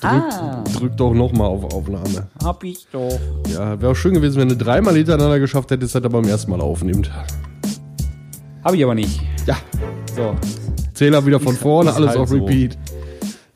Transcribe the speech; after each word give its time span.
Drück, 0.00 0.74
drück 0.76 0.96
doch 0.96 1.14
nochmal 1.14 1.48
auf 1.48 1.64
Aufnahme. 1.74 2.28
Hab 2.42 2.62
ich 2.64 2.86
doch. 2.92 3.18
Ja, 3.52 3.80
wäre 3.80 3.92
auch 3.92 3.96
schön 3.96 4.14
gewesen, 4.14 4.38
wenn 4.40 4.48
du 4.48 4.56
dreimal 4.56 4.94
hintereinander 4.94 5.38
geschafft 5.38 5.70
hättest, 5.70 5.94
dass 5.94 6.02
er 6.02 6.08
beim 6.10 6.24
ersten 6.24 6.50
Mal 6.50 6.60
aufnimmt. 6.60 7.10
Hab 8.62 8.74
ich 8.74 8.82
aber 8.82 8.94
nicht. 8.94 9.20
Ja, 9.46 9.56
So. 10.16 10.34
Zähler 10.94 11.26
wieder 11.26 11.40
von 11.40 11.54
Ist- 11.54 11.60
vorne, 11.62 11.92
alles 11.92 12.10
halt 12.10 12.18
auf 12.18 12.28
so. 12.28 12.36
Repeat. 12.36 12.78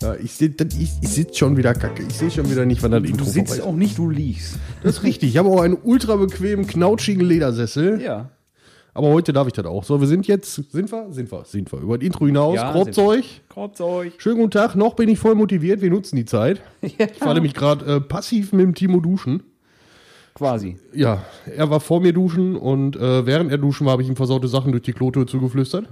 Ja, 0.03 0.15
ich 0.15 0.33
sehe 0.33 0.55
ich, 0.79 0.91
ich 1.01 1.09
sitz 1.09 1.39
schon 1.39 1.57
wieder 1.57 1.73
kacke. 1.75 2.03
Ich 2.09 2.15
sehe 2.19 2.31
schon 2.31 2.49
wieder 2.51 2.65
nicht, 2.65 2.83
wann 2.83 2.91
das 2.93 3.03
Du 3.03 3.09
Intro 3.09 3.25
sitzt 3.25 3.49
vorbei 3.49 3.63
ist. 3.63 3.67
auch 3.67 3.75
nicht, 3.77 3.99
du 3.99 4.11
liegst. 4.11 4.57
Das 4.83 4.99
ist 4.99 5.03
richtig. 5.03 5.31
Ich 5.31 5.37
habe 5.39 5.49
auch 5.49 5.61
einen 5.61 5.77
ultra 5.83 6.17
bequemen, 6.17 6.67
knautschigen 6.67 7.25
Ledersessel. 7.25 8.01
Ja. 8.01 8.29
Aber 8.99 9.11
heute 9.11 9.33
darf 9.33 9.47
ich 9.47 9.53
das 9.53 9.65
auch. 9.65 9.85
So, 9.85 10.01
wir 10.01 10.09
sind 10.09 10.27
jetzt, 10.27 10.57
sind 10.73 10.91
wir? 10.91 11.07
Sind 11.13 11.31
wir, 11.31 11.45
sind 11.45 11.71
wir. 11.71 11.79
Über 11.79 11.99
das 11.99 12.05
Intro 12.05 12.27
hinaus. 12.27 12.57
Ja, 12.57 12.73
Grobzeug. 12.73 13.25
Grobzeug. 13.49 14.15
Schönen 14.19 14.39
guten 14.39 14.51
Tag. 14.51 14.75
Noch 14.75 14.95
bin 14.95 15.09
ich 15.09 15.21
voll 15.21 15.37
motiviert. 15.37 15.81
Wir 15.81 15.91
nutzen 15.91 16.17
die 16.17 16.25
Zeit. 16.25 16.61
Ich 16.83 17.21
war 17.21 17.33
nämlich 17.33 17.55
gerade 17.55 17.85
äh, 17.85 18.01
passiv 18.01 18.53
mit 18.53 18.63
dem 18.63 18.75
Timo 18.75 18.99
duschen. 18.99 19.45
Quasi. 20.35 20.79
Ja, 20.93 21.23
er 21.57 21.71
war 21.71 21.79
vor 21.79 22.01
mir 22.01 22.13
duschen 22.13 22.57
und 22.57 22.97
äh, 22.97 23.25
während 23.25 23.53
er 23.53 23.59
duschen 23.59 23.87
war, 23.87 23.93
habe 23.93 24.03
ich 24.03 24.09
ihm 24.09 24.17
versaute 24.17 24.49
Sachen 24.49 24.73
durch 24.73 24.83
die 24.83 24.93
Klotür 24.93 25.29
zugeflüstert. 25.29 25.89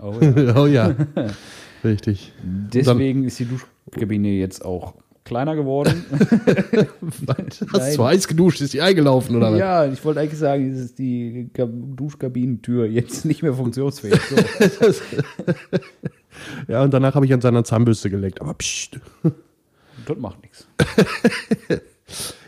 Oh, 0.00 0.14
ja. 0.20 0.56
oh 0.62 0.66
ja. 0.66 0.94
Richtig. 1.84 2.32
Deswegen 2.44 3.24
ist 3.24 3.40
die 3.40 3.46
Duschkabine 3.46 4.28
jetzt 4.28 4.64
auch 4.64 4.94
kleiner 5.24 5.54
geworden. 5.56 6.04
Hast 7.72 7.96
du 7.96 8.04
heiß 8.04 8.28
geduscht? 8.28 8.60
Ist 8.60 8.72
die 8.74 8.80
eingelaufen 8.80 9.36
oder 9.36 9.52
was? 9.52 9.58
ja, 9.58 9.86
ich 9.86 10.04
wollte 10.04 10.20
eigentlich 10.20 10.38
sagen, 10.38 10.72
es 10.72 10.80
ist 10.80 10.98
die 10.98 11.48
Ka- 11.54 11.68
Duschkabinentür 11.70 12.86
jetzt 12.86 13.24
nicht 13.24 13.42
mehr 13.42 13.54
funktionsfähig. 13.54 14.20
So. 14.20 14.36
Ja, 16.68 16.82
und 16.82 16.92
danach 16.94 17.14
habe 17.14 17.26
ich 17.26 17.32
an 17.32 17.40
seiner 17.40 17.64
Zahnbürste 17.64 18.10
geleckt. 18.10 18.40
Aber 18.40 18.54
pst. 18.54 18.98
das 20.06 20.16
macht 20.18 20.42
nichts. 20.42 20.66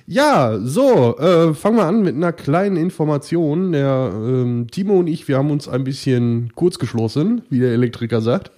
Ja, 0.07 0.59
so, 0.61 1.17
äh, 1.19 1.55
fangen 1.55 1.77
wir 1.77 1.85
an 1.85 2.03
mit 2.03 2.15
einer 2.15 2.33
kleinen 2.33 2.77
Information. 2.77 3.73
Der 3.73 4.11
ähm, 4.15 4.67
Timo 4.71 4.99
und 4.99 5.07
ich, 5.07 5.29
wir 5.29 5.39
haben 5.39 5.51
uns 5.51 5.69
ein 5.69 5.85
bisschen 5.85 6.53
kurz 6.55 6.79
geschlossen, 6.79 7.43
wie 7.51 7.61
der 7.61 7.73
Elektriker 7.73 8.21
sagt. 8.21 8.51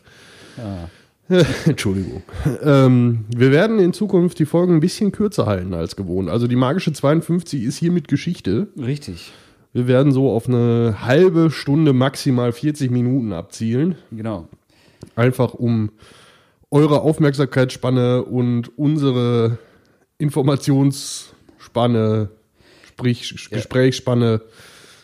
Entschuldigung. 1.67 2.23
Ähm, 2.63 3.25
wir 3.35 3.51
werden 3.51 3.79
in 3.79 3.93
Zukunft 3.93 4.39
die 4.39 4.47
Folgen 4.47 4.75
ein 4.75 4.81
bisschen 4.81 5.13
kürzer 5.13 5.47
halten 5.47 5.75
als 5.75 5.97
gewohnt. 5.97 6.31
Also 6.31 6.47
die 6.47 6.57
magische 6.57 6.93
52 6.93 7.65
ist 7.65 7.79
hiermit 7.79 8.09
Geschichte. 8.09 8.69
Richtig. 8.79 9.33
Wir 9.73 9.89
werden 9.89 10.13
so 10.13 10.31
auf 10.31 10.49
eine 10.49 11.03
halbe 11.03 11.51
Stunde, 11.51 11.93
maximal 11.93 12.53
40 12.53 12.91
Minuten 12.91 13.33
abzielen. 13.33 13.97
Genau. 14.11 14.49
Einfach 15.17 15.53
um 15.53 15.91
eure 16.71 17.03
Aufmerksamkeitsspanne 17.03 18.25
und 18.25 18.79
unsere 18.79 19.59
Informationsspanne, 20.19 22.31
sprich 22.87 23.51
Gesprächsspanne. 23.51 24.41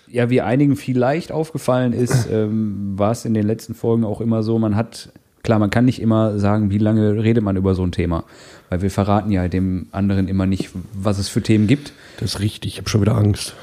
Ja, 0.09 0.31
wie 0.31 0.41
einigen 0.41 0.77
vielleicht 0.77 1.33
aufgefallen 1.33 1.93
ist, 1.93 2.29
ähm, 2.31 2.99
war 2.99 3.13
es 3.13 3.25
in 3.25 3.35
den 3.35 3.47
letzten 3.47 3.75
Folgen 3.75 4.05
auch 4.05 4.21
immer 4.21 4.43
so, 4.43 4.59
man 4.59 4.77
hat, 4.77 5.13
klar, 5.43 5.59
man 5.59 5.71
kann 5.71 5.85
nicht 5.85 6.01
immer 6.01 6.39
sagen, 6.39 6.71
wie 6.71 6.79
lange 6.79 7.23
redet 7.23 7.43
man 7.43 7.57
über 7.57 7.75
so 7.75 7.85
ein 7.85 7.93
Thema, 7.93 8.25
weil 8.71 8.83
wir 8.83 8.91
verraten 8.91 9.31
ja 9.31 9.49
dem 9.49 9.87
anderen 9.93 10.29
immer 10.29 10.47
nicht, 10.47 10.71
was 10.95 11.19
es 11.19 11.29
für 11.29 11.43
Themen 11.43 11.67
gibt. 11.67 11.93
Das 12.19 12.35
ist 12.35 12.41
richtig, 12.41 12.73
ich 12.73 12.79
habe 12.79 12.89
schon 12.89 13.01
wieder 13.01 13.17
Angst. 13.17 13.55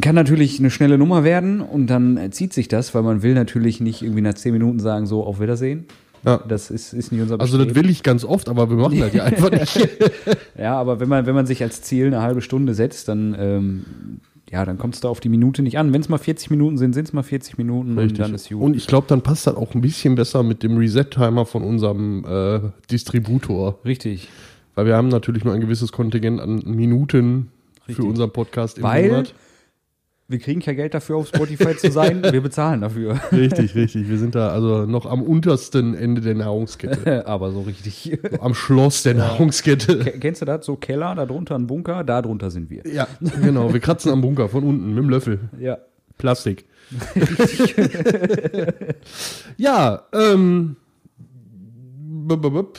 Kann 0.00 0.14
natürlich 0.14 0.58
eine 0.58 0.70
schnelle 0.70 0.96
Nummer 0.96 1.22
werden 1.22 1.60
und 1.60 1.86
dann 1.88 2.32
zieht 2.32 2.52
sich 2.52 2.68
das, 2.68 2.94
weil 2.94 3.02
man 3.02 3.22
will 3.22 3.34
natürlich 3.34 3.80
nicht 3.80 4.02
irgendwie 4.02 4.22
nach 4.22 4.34
zehn 4.34 4.52
Minuten 4.52 4.80
sagen, 4.80 5.06
so, 5.06 5.24
auf 5.24 5.40
Wiedersehen. 5.40 5.86
Ja. 6.24 6.38
Das 6.48 6.70
ist, 6.70 6.92
ist 6.92 7.12
nicht 7.12 7.20
unser 7.20 7.40
Also 7.40 7.58
das 7.58 7.66
Bestreben. 7.66 7.86
will 7.88 7.90
ich 7.90 8.02
ganz 8.02 8.24
oft, 8.24 8.48
aber 8.48 8.70
wir 8.70 8.76
machen 8.76 9.00
das 9.00 9.12
ja 9.12 9.24
einfach 9.24 9.50
nicht. 9.50 9.88
Ja, 10.56 10.76
aber 10.76 11.00
wenn 11.00 11.08
man, 11.08 11.26
wenn 11.26 11.34
man 11.34 11.46
sich 11.46 11.62
als 11.62 11.82
Ziel 11.82 12.06
eine 12.06 12.22
halbe 12.22 12.42
Stunde 12.42 12.74
setzt, 12.74 13.08
dann, 13.08 13.36
ähm, 13.38 13.84
ja, 14.52 14.66
dann 14.66 14.76
kommt 14.76 14.94
es 14.94 15.00
da 15.00 15.08
auf 15.08 15.20
die 15.20 15.30
Minute 15.30 15.62
nicht 15.62 15.78
an. 15.78 15.94
Wenn 15.94 16.02
es 16.02 16.10
mal 16.10 16.18
40 16.18 16.50
Minuten 16.50 16.76
sind, 16.76 16.92
sind 16.92 17.08
es 17.08 17.14
mal 17.14 17.22
40 17.22 17.56
Minuten 17.56 17.96
und 17.96 18.18
dann 18.18 18.34
ist 18.34 18.50
gut. 18.50 18.60
Und 18.60 18.76
ich 18.76 18.86
glaube, 18.86 19.06
dann 19.08 19.22
passt 19.22 19.46
das 19.46 19.54
auch 19.54 19.74
ein 19.74 19.80
bisschen 19.80 20.14
besser 20.14 20.42
mit 20.42 20.62
dem 20.62 20.76
Reset-Timer 20.76 21.46
von 21.46 21.62
unserem 21.62 22.22
äh, 22.26 22.60
Distributor. 22.90 23.78
Richtig. 23.86 24.28
Weil 24.74 24.84
wir 24.84 24.96
haben 24.96 25.08
natürlich 25.08 25.44
nur 25.44 25.54
ein 25.54 25.62
gewisses 25.62 25.90
Kontingent 25.90 26.38
an 26.38 26.62
Minuten 26.66 27.48
Richtig. 27.88 27.96
für 27.96 28.04
unseren 28.04 28.30
Podcast 28.30 28.76
im 28.76 28.84
Weil 28.84 29.08
Monat. 29.08 29.34
Wir 30.32 30.40
kriegen 30.40 30.60
kein 30.60 30.74
Geld 30.74 30.92
dafür, 30.94 31.16
auf 31.18 31.28
Spotify 31.28 31.76
zu 31.76 31.92
sein. 31.92 32.22
Wir 32.32 32.40
bezahlen 32.40 32.80
dafür. 32.80 33.20
Richtig, 33.30 33.76
richtig. 33.76 34.08
Wir 34.08 34.18
sind 34.18 34.34
da 34.34 34.48
also 34.48 34.86
noch 34.86 35.06
am 35.06 35.22
untersten 35.22 35.94
Ende 35.94 36.20
der 36.20 36.34
Nahrungskette. 36.34 37.26
Aber 37.26 37.52
so 37.52 37.60
richtig. 37.60 38.18
am 38.40 38.54
Schloss 38.54 39.02
der 39.04 39.14
Nahrungskette. 39.14 39.98
Ke- 40.00 40.18
Kennst 40.18 40.40
du 40.40 40.46
das? 40.46 40.64
So 40.66 40.74
Keller, 40.76 41.14
da 41.14 41.26
drunter 41.26 41.54
ein 41.54 41.66
Bunker, 41.68 42.02
da 42.02 42.22
drunter 42.22 42.50
sind 42.50 42.70
wir. 42.70 42.82
Ja, 42.86 43.06
genau. 43.42 43.72
Wir 43.72 43.80
kratzen 43.80 44.10
am 44.10 44.20
Bunker 44.22 44.48
von 44.48 44.64
unten 44.64 44.94
mit 44.94 45.04
dem 45.04 45.10
Löffel. 45.10 45.38
Ja. 45.60 45.78
Plastik. 46.18 46.64
ja, 49.56 50.02
ähm. 50.12 50.76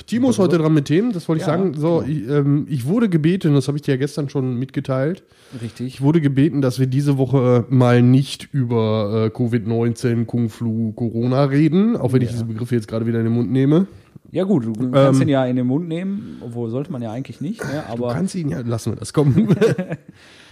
Timo 0.05 0.29
ist 0.29 0.39
heute 0.39 0.57
dran 0.57 0.73
mit 0.73 0.85
Themen, 0.85 1.11
das 1.13 1.27
wollte 1.27 1.41
ich 1.41 1.47
Ja, 1.47 1.53
sagen. 1.57 1.73
So, 1.75 2.03
ich, 2.05 2.27
ähm, 2.29 2.65
ich 2.69 2.85
wurde 2.85 3.09
gebeten, 3.09 3.53
das 3.53 3.67
habe 3.67 3.77
ich 3.77 3.81
dir 3.81 3.91
ja 3.91 3.97
gestern 3.97 4.29
schon 4.29 4.57
mitgeteilt. 4.57 5.23
Richtig. 5.61 5.87
Ich 5.87 6.01
wurde 6.01 6.21
gebeten, 6.21 6.61
dass 6.61 6.79
wir 6.79 6.87
diese 6.87 7.17
Woche 7.17 7.65
mal 7.69 8.01
nicht 8.01 8.49
über 8.51 9.29
äh, 9.33 9.37
Covid-19, 9.37 10.25
Kung 10.25 10.49
Flu, 10.49 10.91
Corona 10.93 11.43
reden, 11.45 11.95
auch 11.95 12.13
wenn 12.13 12.21
ich 12.21 12.29
diese 12.29 12.45
Begriffe 12.45 12.75
jetzt 12.75 12.87
gerade 12.87 13.05
wieder 13.05 13.19
in 13.19 13.25
den 13.25 13.33
Mund 13.33 13.51
nehme. 13.51 13.87
Ja 14.31 14.45
gut, 14.45 14.65
du 14.65 14.73
kannst 14.91 15.21
Ähm, 15.21 15.27
ihn 15.27 15.31
ja 15.31 15.45
in 15.45 15.55
den 15.55 15.67
Mund 15.67 15.87
nehmen, 15.87 16.37
obwohl 16.41 16.69
sollte 16.71 16.91
man 16.91 17.03
ja 17.03 17.11
eigentlich 17.11 17.39
nicht, 17.39 17.63
ne? 17.63 17.83
Du 17.87 18.05
aber 18.05 18.13
kannst 18.13 18.33
ihn 18.33 18.49
ja, 18.49 18.61
lassen 18.61 18.93
wir 18.93 18.95
das 18.97 19.13
kommen. 19.13 19.47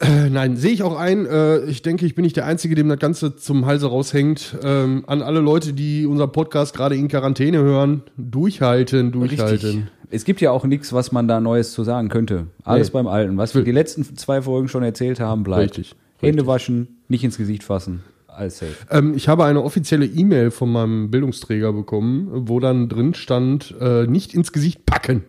äh, 0.00 0.28
nein, 0.30 0.56
sehe 0.56 0.72
ich 0.72 0.82
auch 0.82 0.96
ein. 0.98 1.26
Äh, 1.26 1.64
ich 1.66 1.82
denke, 1.82 2.04
ich 2.06 2.14
bin 2.14 2.22
nicht 2.24 2.36
der 2.36 2.46
Einzige, 2.46 2.74
dem 2.74 2.88
das 2.88 2.98
Ganze 2.98 3.36
zum 3.36 3.66
Halse 3.66 3.86
raushängt. 3.86 4.56
Ähm, 4.62 5.04
an 5.06 5.22
alle 5.22 5.40
Leute, 5.40 5.72
die 5.72 6.06
unseren 6.06 6.32
Podcast 6.32 6.74
gerade 6.76 6.96
in 6.96 7.08
Quarantäne 7.08 7.58
hören, 7.58 8.02
durchhalten, 8.16 9.12
durchhalten. 9.12 9.52
richtig. 9.70 9.82
Es 10.10 10.24
gibt 10.24 10.40
ja 10.40 10.50
auch 10.52 10.64
nichts, 10.64 10.92
was 10.92 11.10
man 11.12 11.26
da 11.26 11.40
Neues 11.40 11.72
zu 11.72 11.82
sagen 11.82 12.08
könnte. 12.08 12.46
Alles 12.62 12.88
Nee. 12.88 12.92
beim 12.92 13.06
Alten. 13.08 13.36
Was 13.38 13.54
wir 13.54 13.62
die 13.62 13.72
letzten 13.72 14.04
zwei 14.16 14.40
Folgen 14.42 14.68
schon 14.68 14.82
erzählt 14.84 15.18
haben, 15.18 15.42
bleibt. 15.42 15.62
Richtig, 15.78 15.96
Hände 16.18 16.38
richtig. 16.42 16.46
waschen, 16.46 16.88
nicht 17.08 17.24
ins 17.24 17.36
Gesicht 17.38 17.64
fassen. 17.64 18.02
Alles 18.28 18.58
safe. 18.58 18.72
Ähm, 18.90 19.14
ich 19.16 19.28
habe 19.28 19.44
eine 19.44 19.62
offizielle 19.62 20.04
E-Mail 20.06 20.50
von 20.50 20.70
meinem 20.70 21.10
Bildungsträger 21.10 21.72
bekommen, 21.72 22.28
wo 22.32 22.60
dann 22.60 22.88
drin 22.88 23.14
stand, 23.14 23.74
äh, 23.80 24.06
nicht 24.06 24.34
ins 24.34 24.52
Gesicht 24.52 24.84
packen. 24.86 25.24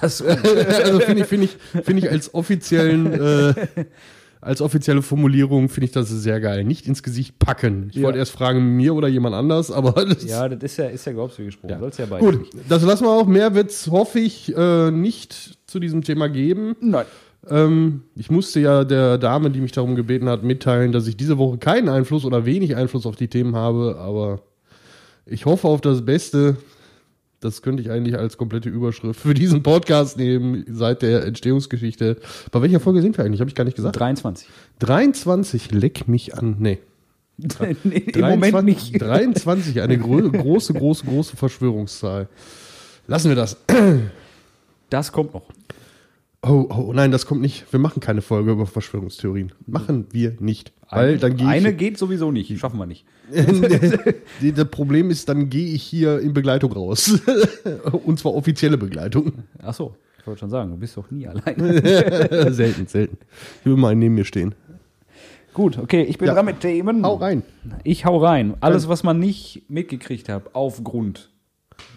Das, 0.00 0.20
also 0.22 1.00
finde 1.00 1.22
ich, 1.22 1.28
finde 1.28 1.44
ich, 1.46 1.84
finde 1.84 1.98
ich 2.06 2.10
als 2.10 2.34
offiziellen, 2.34 3.12
äh, 3.12 3.54
als 4.40 4.60
offizielle 4.60 5.02
Formulierung 5.02 5.68
finde 5.68 5.86
ich 5.86 5.92
das 5.92 6.08
sehr 6.08 6.40
geil. 6.40 6.64
Nicht 6.64 6.86
ins 6.86 7.02
Gesicht 7.02 7.38
packen. 7.38 7.88
Ich 7.90 7.96
Ja. 7.96 8.02
wollte 8.04 8.18
erst 8.18 8.32
fragen, 8.32 8.76
mir 8.76 8.94
oder 8.94 9.08
jemand 9.08 9.34
anders, 9.34 9.70
aber 9.70 9.92
das 10.06 10.24
ja, 10.24 10.48
das 10.48 10.62
ist 10.72 10.76
ja, 10.78 10.86
ist 10.86 11.04
ja 11.06 11.12
glaubst 11.12 11.38
du 11.38 11.44
gesprochen. 11.44 11.76
Soll's 11.80 11.98
ja 11.98 12.06
bei 12.06 12.20
Gut, 12.20 12.48
das 12.68 12.82
lassen 12.82 13.04
wir 13.04 13.10
auch. 13.10 13.26
Mehr 13.26 13.54
wird's, 13.54 13.88
hoffe 13.90 14.20
ich, 14.20 14.54
äh, 14.56 14.90
nicht 14.90 15.58
zu 15.66 15.78
diesem 15.80 16.02
Thema 16.02 16.28
geben. 16.28 16.76
Nein. 16.80 17.06
Ähm, 17.48 18.02
ich 18.16 18.30
musste 18.30 18.60
ja 18.60 18.84
der 18.84 19.16
Dame, 19.16 19.50
die 19.50 19.60
mich 19.60 19.72
darum 19.72 19.94
gebeten 19.94 20.28
hat, 20.28 20.42
mitteilen, 20.42 20.92
dass 20.92 21.06
ich 21.06 21.16
diese 21.16 21.38
Woche 21.38 21.56
keinen 21.58 21.88
Einfluss 21.88 22.24
oder 22.26 22.44
wenig 22.44 22.76
Einfluss 22.76 23.06
auf 23.06 23.16
die 23.16 23.28
Themen 23.28 23.56
habe, 23.56 23.96
aber 23.98 24.42
ich 25.26 25.46
hoffe 25.46 25.68
auf 25.68 25.80
das 25.80 26.04
Beste. 26.04 26.56
Das 27.40 27.62
könnte 27.62 27.82
ich 27.82 27.90
eigentlich 27.90 28.18
als 28.18 28.36
komplette 28.36 28.68
Überschrift 28.68 29.20
für 29.20 29.32
diesen 29.32 29.62
Podcast 29.62 30.18
nehmen, 30.18 30.64
seit 30.68 31.00
der 31.00 31.24
Entstehungsgeschichte. 31.24 32.18
Bei 32.52 32.60
welcher 32.60 32.80
Folge 32.80 33.00
sind 33.00 33.16
wir 33.16 33.24
eigentlich? 33.24 33.40
Habe 33.40 33.48
ich 33.48 33.54
gar 33.54 33.64
nicht 33.64 33.76
gesagt. 33.76 33.98
23. 33.98 34.46
23, 34.80 35.72
leck 35.72 36.06
mich 36.06 36.34
an. 36.36 36.56
Nee. 36.58 36.80
nee, 37.84 37.96
Im 37.96 38.20
Moment 38.20 38.64
nicht. 38.64 38.92
23, 39.00 39.80
eine 39.80 39.96
grö 39.96 40.30
große, 40.30 40.74
große, 40.74 41.06
große 41.06 41.36
Verschwörungszahl. 41.36 42.28
Lassen 43.06 43.28
wir 43.28 43.36
das. 43.36 43.56
Das 44.90 45.12
kommt 45.12 45.34
noch. 45.34 45.44
Oh, 46.42 46.66
oh, 46.68 46.92
nein, 46.92 47.12
das 47.12 47.24
kommt 47.24 47.42
nicht. 47.42 47.72
Wir 47.72 47.78
machen 47.78 48.00
keine 48.00 48.22
Folge 48.22 48.50
über 48.50 48.66
Verschwörungstheorien. 48.66 49.52
Machen 49.68 50.06
wir 50.10 50.36
nicht. 50.40 50.72
Weil 50.90 51.18
dann 51.18 51.36
gehe 51.36 51.46
Eine 51.46 51.70
ich. 51.70 51.76
geht 51.76 51.98
sowieso 51.98 52.32
nicht. 52.32 52.58
Schaffen 52.58 52.78
wir 52.78 52.86
nicht. 52.86 53.04
Das 54.54 54.64
Problem 54.70 55.10
ist, 55.10 55.28
dann 55.28 55.48
gehe 55.50 55.72
ich 55.74 55.82
hier 55.82 56.18
in 56.20 56.32
Begleitung 56.32 56.72
raus. 56.72 57.20
Und 58.04 58.18
zwar 58.18 58.34
offizielle 58.34 58.76
Begleitung. 58.78 59.32
Ach 59.62 59.74
so. 59.74 59.94
Ich 60.18 60.26
wollte 60.26 60.40
schon 60.40 60.50
sagen, 60.50 60.70
du 60.70 60.76
bist 60.76 60.96
doch 60.96 61.10
nie 61.10 61.26
alleine. 61.28 62.52
selten, 62.52 62.86
selten. 62.86 63.18
Ich 63.60 63.66
will 63.66 63.76
mal 63.76 63.90
einen 63.90 64.00
neben 64.00 64.14
mir 64.16 64.24
stehen. 64.24 64.54
Gut, 65.54 65.78
okay, 65.78 66.02
ich 66.02 66.18
bin 66.18 66.28
Ja. 66.28 66.34
dran 66.34 66.44
mit 66.46 66.60
Themen. 66.60 67.04
Hau 67.04 67.14
rein. 67.16 67.42
Ich 67.84 68.04
hau 68.04 68.18
rein. 68.18 68.54
Alles, 68.60 68.88
was 68.88 69.02
man 69.02 69.18
nicht 69.18 69.62
mitgekriegt 69.68 70.28
hat, 70.28 70.54
aufgrund 70.54 71.30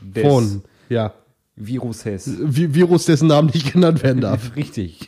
des 0.01 0.23
Von, 0.25 0.61
ja. 0.89 1.13
Viruses. 1.55 2.27
Vi- 2.27 2.73
Virus, 2.73 3.05
dessen 3.05 3.27
Namen 3.27 3.49
nicht 3.53 3.73
genannt 3.73 4.01
werden 4.03 4.21
darf. 4.21 4.55
Richtig. 4.55 5.07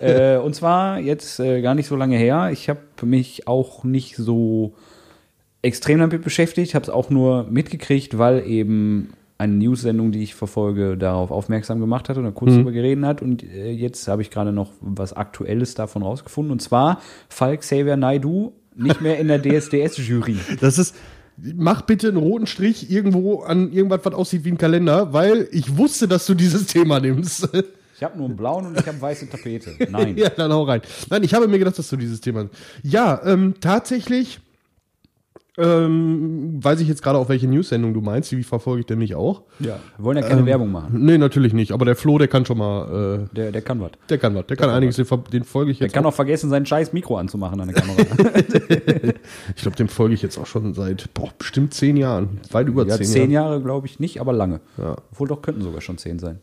Äh, 0.00 0.36
und 0.36 0.54
zwar 0.54 0.98
jetzt 1.00 1.40
äh, 1.40 1.60
gar 1.62 1.74
nicht 1.74 1.86
so 1.88 1.96
lange 1.96 2.16
her. 2.16 2.50
Ich 2.52 2.68
habe 2.68 2.80
mich 3.02 3.46
auch 3.48 3.84
nicht 3.84 4.16
so 4.16 4.74
extrem 5.62 5.98
damit 5.98 6.22
beschäftigt, 6.22 6.74
habe 6.74 6.84
es 6.84 6.90
auch 6.90 7.10
nur 7.10 7.44
mitgekriegt, 7.50 8.16
weil 8.18 8.46
eben 8.46 9.12
eine 9.38 9.54
News-Sendung, 9.54 10.10
die 10.12 10.22
ich 10.22 10.34
verfolge, 10.34 10.96
darauf 10.96 11.30
aufmerksam 11.30 11.78
gemacht 11.80 12.08
hat 12.08 12.16
und 12.16 12.34
kurz 12.34 12.52
Mhm. 12.52 12.56
drüber 12.56 12.72
geredet 12.72 13.04
hat. 13.04 13.22
Und 13.22 13.42
äh, 13.44 13.70
jetzt 13.70 14.08
habe 14.08 14.22
ich 14.22 14.30
gerade 14.30 14.52
noch 14.52 14.72
was 14.80 15.12
Aktuelles 15.12 15.74
davon 15.74 16.02
rausgefunden. 16.02 16.50
Und 16.52 16.60
zwar 16.60 17.00
Falk 17.28 17.60
Xavier 17.60 17.96
Naidu 17.96 18.52
nicht 18.74 19.00
mehr 19.00 19.18
in 19.18 19.28
der 19.28 19.40
DSDS-Jury. 19.42 20.36
Das 20.60 20.78
ist. 20.78 20.94
Mach 21.54 21.82
bitte 21.82 22.08
einen 22.08 22.16
roten 22.16 22.48
Strich 22.48 22.90
irgendwo 22.90 23.42
an 23.42 23.70
irgendwas, 23.70 24.00
was 24.02 24.12
aussieht 24.14 24.44
wie 24.44 24.50
ein 24.50 24.58
Kalender, 24.58 25.12
weil 25.12 25.46
ich 25.52 25.76
wusste, 25.78 26.08
dass 26.08 26.26
du 26.26 26.34
dieses 26.34 26.66
Thema 26.66 26.98
nimmst. 26.98 27.48
Ich 27.98 28.04
habe 28.04 28.16
nur 28.16 28.26
einen 28.28 28.36
blauen 28.36 28.64
und 28.64 28.78
ich 28.78 28.86
habe 28.86 29.00
weiße 29.00 29.28
Tapete. 29.28 29.74
Nein. 29.90 30.16
ja, 30.16 30.28
dann 30.28 30.52
hau 30.52 30.62
rein. 30.62 30.82
Nein, 31.10 31.24
ich 31.24 31.34
habe 31.34 31.48
mir 31.48 31.58
gedacht, 31.58 31.76
dass 31.80 31.88
du 31.88 31.96
dieses 31.96 32.20
Thema. 32.20 32.48
Ja, 32.84 33.20
ähm, 33.24 33.54
tatsächlich 33.60 34.38
ähm, 35.58 36.62
weiß 36.62 36.80
ich 36.80 36.86
jetzt 36.86 37.02
gerade 37.02 37.18
auch, 37.18 37.28
welche 37.28 37.48
News-Sendung 37.48 37.92
du 37.92 38.00
meinst. 38.00 38.30
Die 38.30 38.44
verfolge 38.44 38.82
ich 38.82 38.88
nämlich 38.88 39.16
auch. 39.16 39.42
Ja, 39.58 39.80
wir 39.96 40.04
wollen 40.04 40.16
ja 40.16 40.22
keine 40.22 40.46
Werbung 40.46 40.70
machen. 40.70 41.04
Nee, 41.04 41.18
natürlich 41.18 41.52
nicht. 41.52 41.72
Aber 41.72 41.84
der 41.84 41.96
Flo, 41.96 42.16
der 42.18 42.28
kann 42.28 42.46
schon 42.46 42.58
mal, 42.58 43.26
äh, 43.28 43.34
Der, 43.34 43.50
der 43.50 43.62
kann 43.62 43.80
was. 43.80 43.90
der 44.08 44.18
kann 44.18 44.36
was. 44.36 44.46
Der 44.46 44.56
kann 44.56 44.70
einiges. 44.70 44.94
Den, 44.94 45.06
den 45.32 45.42
folge 45.42 45.72
ich 45.72 45.78
Der 45.78 45.88
jetzt. 45.88 45.94
kann 45.94 46.06
auch 46.06 46.14
vergessen, 46.14 46.48
sein 46.50 46.64
scheiß 46.64 46.92
Mikro 46.92 47.16
anzumachen 47.16 47.60
an 47.60 47.68
der 47.68 47.82
Kamera. 47.82 47.98
Ich 49.56 49.62
glaube, 49.62 49.76
dem 49.76 49.88
folge 49.88 50.14
ich 50.14 50.22
jetzt 50.22 50.38
auch 50.38 50.46
schon 50.46 50.74
seit 50.74 51.12
boah, 51.12 51.30
bestimmt 51.36 51.74
zehn 51.74 51.96
Jahren. 51.96 52.40
Weit 52.52 52.68
über 52.68 52.86
ja, 52.86 52.96
zehn, 52.96 53.06
zehn 53.06 53.30
Jahre. 53.30 53.54
Jahre 53.54 53.62
glaube 53.62 53.86
ich 53.86 53.98
nicht, 53.98 54.20
aber 54.20 54.32
lange. 54.32 54.60
Ja. 54.76 54.96
Obwohl 55.10 55.26
doch 55.28 55.42
könnten 55.42 55.62
sogar 55.62 55.80
schon 55.80 55.98
zehn 55.98 56.18
sein. 56.18 56.38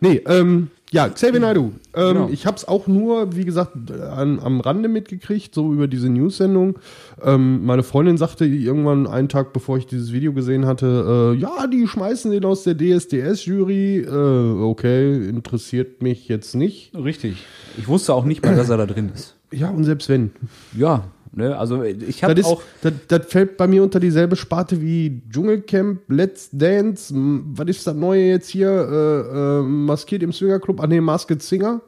Nee, 0.00 0.22
ähm, 0.26 0.70
ja, 0.90 1.08
Xavier 1.08 1.40
Naidoo. 1.40 1.72
Ähm, 1.94 2.08
Genau. 2.14 2.28
Ich 2.30 2.46
habe 2.46 2.56
es 2.56 2.66
auch 2.66 2.86
nur, 2.86 3.36
wie 3.36 3.44
gesagt, 3.44 3.72
an, 3.90 4.40
am 4.40 4.60
Rande 4.60 4.88
mitgekriegt, 4.88 5.54
so 5.54 5.72
über 5.72 5.86
diese 5.86 6.08
News-Sendung. 6.08 6.78
Ähm, 7.22 7.64
meine 7.66 7.82
Freundin 7.82 8.16
sagte 8.16 8.44
irgendwann 8.46 9.06
einen 9.06 9.28
Tag, 9.28 9.52
bevor 9.52 9.76
ich 9.78 9.86
dieses 9.86 10.12
Video 10.12 10.32
gesehen 10.32 10.64
hatte, 10.66 11.34
äh, 11.36 11.40
ja, 11.40 11.66
die 11.66 11.86
schmeißen 11.86 12.30
den 12.30 12.44
aus 12.44 12.62
der 12.62 12.76
DSDS-Jury. 12.76 13.98
Äh, 14.00 14.62
okay, 14.62 15.28
interessiert 15.28 16.02
mich 16.02 16.28
jetzt 16.28 16.54
nicht. 16.54 16.92
Richtig. 16.94 17.44
Ich 17.76 17.88
wusste 17.88 18.14
auch 18.14 18.24
nicht 18.24 18.44
mal, 18.44 18.56
dass 18.56 18.70
er 18.70 18.76
da 18.78 18.86
drin 18.86 19.10
ist. 19.14 19.34
Ja, 19.50 19.70
und 19.70 19.84
selbst 19.84 20.08
wenn. 20.08 20.30
Ja, 20.76 21.04
ne, 21.32 21.56
also 21.58 21.82
ich 21.82 22.24
habe 22.24 22.44
auch. 22.44 22.62
das, 22.82 22.92
das 23.08 23.26
fällt 23.26 23.56
bei 23.56 23.66
mir 23.66 23.82
unter 23.82 24.00
dieselbe 24.00 24.36
Sparte 24.36 24.80
wie 24.80 25.22
Dschungelcamp, 25.30 26.00
Let's 26.08 26.48
Dance. 26.52 27.12
Was 27.14 27.68
ist 27.68 27.86
das 27.86 27.94
Neue 27.94 28.24
jetzt 28.28 28.48
hier? 28.48 28.68
Äh, 28.70 29.60
äh, 29.60 29.62
maskiert 29.62 30.22
im 30.22 30.32
Swingerclub? 30.32 30.80
Ah, 30.80 30.86
nee, 30.86 31.00
Masked 31.00 31.42
Singer. 31.42 31.80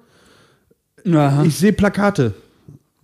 Aha. 1.07 1.45
Ich 1.45 1.57
sehe 1.57 1.73
Plakate. 1.73 2.35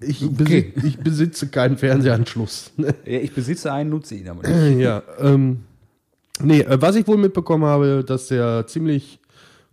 Ich, 0.00 0.22
Okay. 0.22 0.72
besitze, 0.74 0.86
ich 0.86 0.98
besitze 0.98 1.46
keinen 1.48 1.78
Fernsehanschluss. 1.78 2.70
Ja, 2.78 3.18
ich 3.18 3.32
besitze 3.32 3.72
einen, 3.72 3.90
nutze 3.90 4.14
ihn 4.14 4.28
aber 4.28 4.46
nicht. 4.46 4.80
ja, 4.80 5.02
ähm, 5.18 5.60
nee, 6.42 6.60
äh, 6.60 6.80
was 6.80 6.96
ich 6.96 7.06
wohl 7.08 7.16
mitbekommen 7.16 7.64
habe, 7.64 8.04
dass 8.06 8.28
der 8.28 8.66
ziemlich 8.66 9.20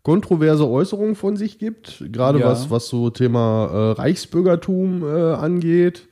kontroverse 0.01 0.65
Äußerungen 0.67 1.15
von 1.15 1.35
sich 1.37 1.59
gibt, 1.59 2.03
gerade 2.11 2.39
Ja. 2.39 2.47
was, 2.47 2.69
was 2.69 2.87
so 2.87 3.09
Thema 3.09 3.65
äh, 3.97 4.01
Reichsbürgertum 4.01 5.03
äh, 5.03 5.33
angeht, 5.33 6.07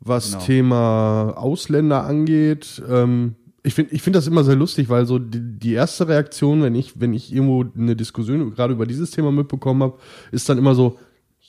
was 0.00 0.32
Genau. 0.32 0.44
Thema 0.44 1.30
Ausländer 1.36 2.04
angeht. 2.04 2.82
Ähm, 2.88 3.34
ich 3.62 3.74
finde 3.74 3.94
ich 3.94 4.00
find 4.02 4.16
das 4.16 4.26
immer 4.26 4.42
sehr 4.44 4.56
lustig, 4.56 4.88
weil 4.88 5.04
so 5.06 5.18
die, 5.18 5.40
die 5.58 5.74
erste 5.74 6.08
Reaktion, 6.08 6.62
wenn 6.62 6.74
ich, 6.74 6.98
wenn 7.00 7.12
ich 7.12 7.32
irgendwo 7.32 7.64
eine 7.76 7.94
Diskussion 7.94 8.54
gerade 8.54 8.72
über 8.72 8.86
dieses 8.86 9.10
Thema 9.10 9.30
mitbekommen 9.32 9.82
habe, 9.82 9.98
ist 10.32 10.48
dann 10.48 10.56
immer 10.58 10.74
so, 10.74 10.98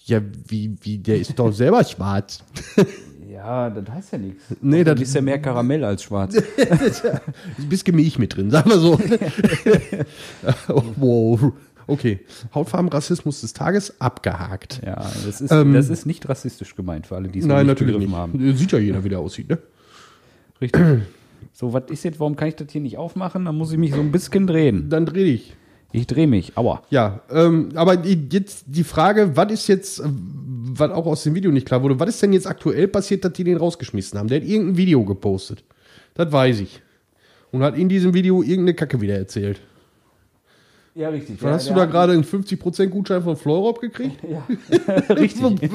ja, 0.06 0.20
wie, 0.48 0.76
wie, 0.82 0.98
der 0.98 1.20
ist 1.20 1.38
doch 1.40 1.52
selber 1.52 1.84
schwarz. 1.84 2.44
Ja, 3.32 3.70
das 3.72 3.90
heißt 3.90 4.12
ja 4.12 4.18
nichts. 4.20 4.44
Nee, 4.62 4.84
Dann 4.84 4.98
das- 4.98 5.08
ist 5.08 5.16
ja 5.16 5.22
mehr 5.22 5.40
Karamell 5.40 5.84
als 5.86 6.04
schwarz. 6.04 6.36
Ein 7.58 7.70
bisschen 7.70 7.96
Milch 7.96 8.20
mit 8.20 8.36
drin, 8.36 8.52
sagen 8.52 8.70
wir 8.70 8.78
so. 8.78 9.00
oh, 10.68 10.84
wow. 10.98 11.54
Okay. 11.92 12.20
Hautfarbenrassismus 12.56 13.42
des 13.42 13.54
Tages 13.54 14.00
abgehakt. 14.00 14.82
Ja, 14.86 14.96
das 15.26 15.42
ist, 15.42 15.52
Ähm, 15.52 15.74
das 15.74 15.90
ist 15.90 16.06
nicht 16.06 16.28
rassistisch 16.30 16.76
gemeint 16.76 17.06
für 17.08 17.16
alle, 17.18 17.28
die 17.28 17.40
es 17.40 17.46
Nein, 17.46 17.66
nicht 17.66 17.80
natürlich 17.80 17.98
nicht. 17.98 18.12
haben. 18.16 18.56
Sieht 18.56 18.72
ja 18.72 18.80
jeder, 18.80 19.04
wie 19.04 19.10
der 19.10 19.20
aussieht, 19.20 19.50
ne? 19.50 19.58
Richtig. 20.62 20.82
So, 21.54 21.74
was 21.74 21.84
ist 21.90 22.04
jetzt, 22.04 22.20
warum 22.20 22.36
kann 22.36 22.48
ich 22.48 22.56
das 22.56 22.68
hier 22.72 22.82
nicht 22.82 22.98
aufmachen? 22.98 23.46
Dann 23.46 23.56
muss 23.58 23.72
ich 23.72 23.78
mich 23.78 23.94
so 23.94 24.00
ein 24.00 24.12
bisschen 24.12 24.48
drehen. 24.48 24.90
Dann 24.90 25.06
dreh 25.06 25.24
dich. 25.26 25.56
Ich 25.92 26.08
drehe 26.08 26.26
mich, 26.28 26.56
aua. 26.58 26.82
Ja, 26.90 27.22
ähm, 27.30 27.70
aber 27.76 27.98
die- 27.98 28.28
jetzt 28.32 28.64
die 28.68 28.84
Frage, 28.84 29.36
was 29.36 29.52
ist 29.52 29.68
jetzt, 29.68 30.00
äh, 30.00 30.04
was 30.06 30.92
auch 30.92 31.06
aus 31.08 31.24
dem 31.24 31.36
Video 31.36 31.52
nicht 31.52 31.66
klar 31.68 31.82
wurde, 31.84 32.00
was 32.00 32.10
ist 32.10 32.22
denn 32.22 32.32
jetzt 32.32 32.48
aktuell 32.48 32.88
passiert, 32.88 33.26
dass 33.26 33.34
die 33.34 33.44
den 33.44 33.58
rausgeschmissen 33.58 34.18
haben? 34.18 34.28
Der 34.30 34.40
hat 34.40 34.48
irgendein 34.48 34.78
Video 34.78 35.04
gepostet. 35.04 35.64
Das 36.14 36.32
weiß 36.32 36.62
ich. 36.62 36.82
Und 37.52 37.64
hat 37.64 37.78
in 37.78 37.90
diesem 37.90 38.14
Video 38.14 38.42
irgendeine 38.42 38.74
Kacke 38.76 39.02
wieder 39.02 39.18
erzählt. 39.18 39.60
Ja, 40.94 41.10
richtig. 41.10 41.38
Wann 41.42 41.54
hast 41.54 41.70
du 41.70 41.74
da 41.74 41.86
gerade 41.86 42.12
einen 42.14 42.24
50% 42.24 42.88
Gutschein 42.88 43.24
von 43.24 43.36
Florop 43.38 43.80
gekriegt? 43.80 44.18
Ja, 44.30 44.44
richtig. 45.16 45.42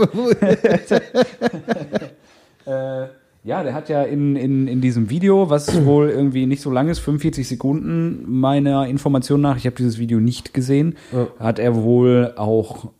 Äh, 2.66 3.06
ja, 3.44 3.62
der 3.62 3.74
hat 3.74 3.88
ja 3.88 4.02
in, 4.02 4.34
in, 4.34 4.66
in 4.66 4.80
diesem 4.80 5.08
Video, 5.08 5.48
was 5.50 5.84
wohl 5.84 6.08
irgendwie 6.10 6.46
nicht 6.46 6.60
so 6.60 6.70
lang 6.72 6.88
ist, 6.88 6.98
45 6.98 7.46
Sekunden 7.46 8.24
meiner 8.28 8.88
Information 8.88 9.40
nach, 9.40 9.56
ich 9.56 9.66
habe 9.66 9.76
dieses 9.76 9.98
Video 9.98 10.18
nicht 10.18 10.52
gesehen, 10.52 10.96
Ja. 11.12 11.28
hat 11.38 11.60
er 11.60 11.76
wohl 11.76 12.32
auch 12.36 12.90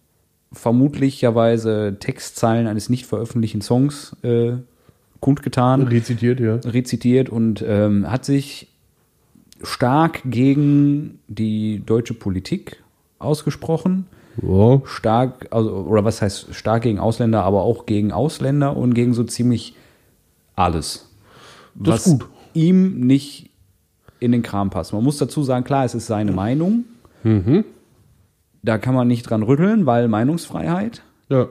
vermutlicherweise 0.53 1.97
Textzeilen 1.99 2.69
eines 2.69 2.89
nicht 2.89 3.07
veröffentlichten 3.07 3.61
Songs 3.61 4.15
äh, 4.23 4.53
kundgetan, 5.19 5.83
Rezitiert, 5.83 6.39
ja. 6.39 6.57
rezitiert 6.65 7.29
und 7.29 7.65
ähm, 7.67 8.09
hat 8.09 8.25
sich 8.25 8.69
stark 9.63 10.21
gegen 10.25 11.19
die 11.29 11.83
deutsche 11.85 12.15
Politik 12.15 12.83
ausgesprochen 13.19 14.07
Ja. 14.43 14.81
stark, 14.85 15.49
also, 15.51 15.73
oder 15.73 16.05
was 16.05 16.21
heißt 16.23 16.55
stark 16.55 16.83
gegen 16.83 16.99
Ausländer, 16.99 17.43
aber 17.45 17.63
auch 17.63 17.87
gegen 17.87 18.13
Ausländer 18.13 18.77
und 18.77 18.95
gegen 18.95 19.15
so 19.15 19.25
ziemlich 19.25 19.75
alles. 20.55 21.11
Das 21.75 21.95
was 21.95 22.05
gut. 22.05 22.27
ihm 22.55 23.01
nicht 23.01 23.51
in 24.21 24.33
den 24.33 24.43
Kram 24.43 24.71
passt. 24.71 24.93
Man 24.93 25.05
muss 25.05 25.19
dazu 25.19 25.43
sagen, 25.43 25.65
klar, 25.65 25.85
es 25.85 25.95
ist 25.95 26.07
seine 26.07 26.33
Meinung. 26.33 26.85
Mhm. 27.23 27.65
Da 28.63 28.79
kann 28.79 28.95
man 28.95 29.09
nicht 29.09 29.23
dran 29.29 29.43
rütteln, 29.43 29.87
weil 29.87 30.09
Meinungsfreiheit. 30.09 31.03
Ja. 31.29 31.49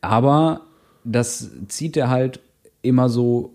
Aber 0.00 0.62
das 1.04 1.50
zieht 1.68 1.96
er 1.96 2.10
halt 2.10 2.40
immer 2.82 3.08
so 3.08 3.52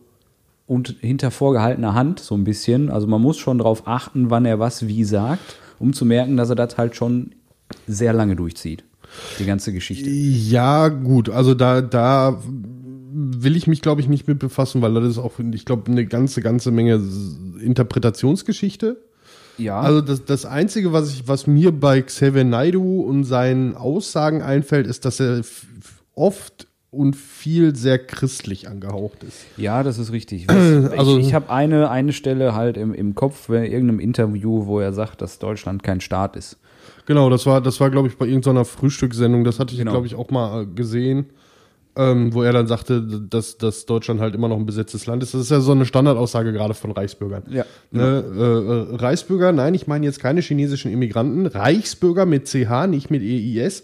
und 0.72 0.96
hinter 1.02 1.32
vorgehaltener 1.32 1.96
Hand 1.96 2.22
so 2.22 2.34
ein 2.34 2.46
bisschen. 2.46 2.90
Also 2.90 3.06
man 3.06 3.22
muss 3.22 3.38
schon 3.38 3.58
darauf 3.58 3.90
achten, 3.90 4.30
wann 4.30 4.46
er 4.46 4.58
was 4.58 4.88
wie 4.88 5.04
sagt, 5.04 5.58
um 5.80 5.92
zu 5.92 6.06
merken, 6.06 6.38
dass 6.38 6.50
er 6.50 6.56
das 6.56 6.78
halt 6.78 6.96
schon 6.96 7.32
sehr 7.88 8.14
lange 8.14 8.38
durchzieht. 8.38 8.86
Die 9.38 9.46
ganze 9.46 9.74
Geschichte. 9.74 10.10
Ja, 10.10 10.88
gut, 10.88 11.30
also 11.30 11.56
da, 11.56 11.82
da 11.82 12.42
will 13.12 13.58
ich 13.58 13.68
mich, 13.68 13.82
glaube 13.82 14.00
ich, 14.00 14.08
nicht 14.08 14.30
mit 14.30 14.40
befassen, 14.40 14.82
weil 14.82 14.94
das 14.94 15.04
ist 15.04 15.18
auch, 15.18 15.34
ich 15.52 15.66
glaube, 15.66 15.92
eine 15.92 16.06
ganze, 16.06 16.40
ganze 16.40 16.72
Menge 16.72 17.02
Interpretationsgeschichte. 17.62 18.96
Ja. 19.58 19.82
Also 19.82 20.00
das, 20.00 20.24
das 20.24 20.46
Einzige, 20.46 20.94
was, 20.94 21.14
ich, 21.14 21.28
was 21.28 21.48
mir 21.48 21.74
bei 21.74 22.02
Xavier 22.02 22.46
Naidoo 22.46 23.02
und 23.02 23.26
seinen 23.26 23.76
Aussagen 23.76 24.42
einfällt, 24.42 24.88
ist, 24.88 25.04
dass 25.04 25.20
er 25.20 25.42
oft 26.16 26.68
und 26.92 27.16
viel 27.16 27.74
sehr 27.76 27.98
christlich 27.98 28.68
angehaucht 28.68 29.24
ist. 29.24 29.46
Ja, 29.58 29.82
das 29.82 29.98
ist 29.98 30.12
richtig. 30.12 30.46
Also- 30.52 31.18
ich 31.18 31.28
ich 31.28 31.34
habe 31.34 31.50
eine, 31.50 31.90
eine 31.90 32.12
Stelle 32.14 32.54
halt 32.54 32.76
im, 32.78 32.94
im 32.94 33.16
Kopf, 33.16 33.48
bei 33.48 33.66
irgendeinem 33.68 34.00
Interview, 34.02 34.66
wo 34.66 34.80
er 34.82 34.92
sagt, 34.94 35.22
dass 35.22 35.40
Deutschland 35.40 35.84
kein 35.84 36.02
Staat 36.02 36.36
ist. 36.36 36.58
Genau, 37.06 37.30
das 37.30 37.46
war, 37.46 37.62
das 37.62 37.80
war, 37.80 37.90
glaube 37.90 38.10
ich, 38.10 38.18
bei 38.18 38.26
irgendeiner 38.26 38.66
Frühstückssendung, 38.66 39.44
das 39.46 39.60
hatte 39.60 39.74
ich, 39.74 39.80
Genau. 39.80 39.92
glaube 39.92 40.08
ich, 40.08 40.16
auch 40.16 40.30
mal 40.32 40.64
äh, 40.64 40.66
gesehen, 40.66 41.28
ähm, 41.96 42.34
wo 42.34 42.44
er 42.44 42.52
dann 42.54 42.68
sagte, 42.68 43.02
dass, 43.02 43.58
dass 43.58 43.86
Deutschland 43.86 44.20
halt 44.20 44.36
immer 44.36 44.48
noch 44.50 44.58
ein 44.58 44.66
besetztes 44.66 45.06
Land 45.06 45.24
ist. 45.24 45.34
Das 45.34 45.42
ist 45.42 45.52
ja 45.52 45.62
so 45.62 45.72
eine 45.72 45.86
Standardaussage 45.86 46.52
gerade 46.54 46.74
von 46.74 46.92
Reichsbürgern. 46.92 47.44
Ja, 47.50 47.66
Ne, 47.92 48.24
äh, 48.36 48.42
äh, 48.42 48.96
Reichsbürger, 48.98 49.52
nein, 49.54 49.74
ich 49.76 49.88
meine 49.88 50.06
jetzt 50.06 50.20
keine 50.20 50.42
chinesischen 50.42 50.92
Immigranten, 50.92 51.46
Reichsbürger 51.46 52.26
mit 52.26 52.48
CH, 52.48 52.88
nicht 52.88 53.10
mit 53.12 53.22
EIS, 53.24 53.84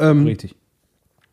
Richtig. 0.00 0.54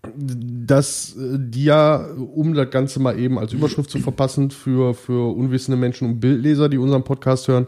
Dass 0.01 1.15
äh, 1.18 1.38
die 1.38 1.65
ja, 1.65 2.06
um 2.15 2.53
das 2.53 2.70
Ganze 2.70 3.00
mal 3.00 3.20
eben 3.20 3.38
als 3.38 3.53
Überschrift 3.53 3.89
zu 3.89 4.00
verpassen 4.00 4.51
für, 4.51 4.94
für 4.94 5.36
unwissende 5.36 5.77
Menschen 5.77 6.08
und 6.08 6.20
Bildleser, 6.20 6.70
die 6.70 6.77
unseren 6.77 7.03
Podcast 7.03 7.48
hören, 7.48 7.68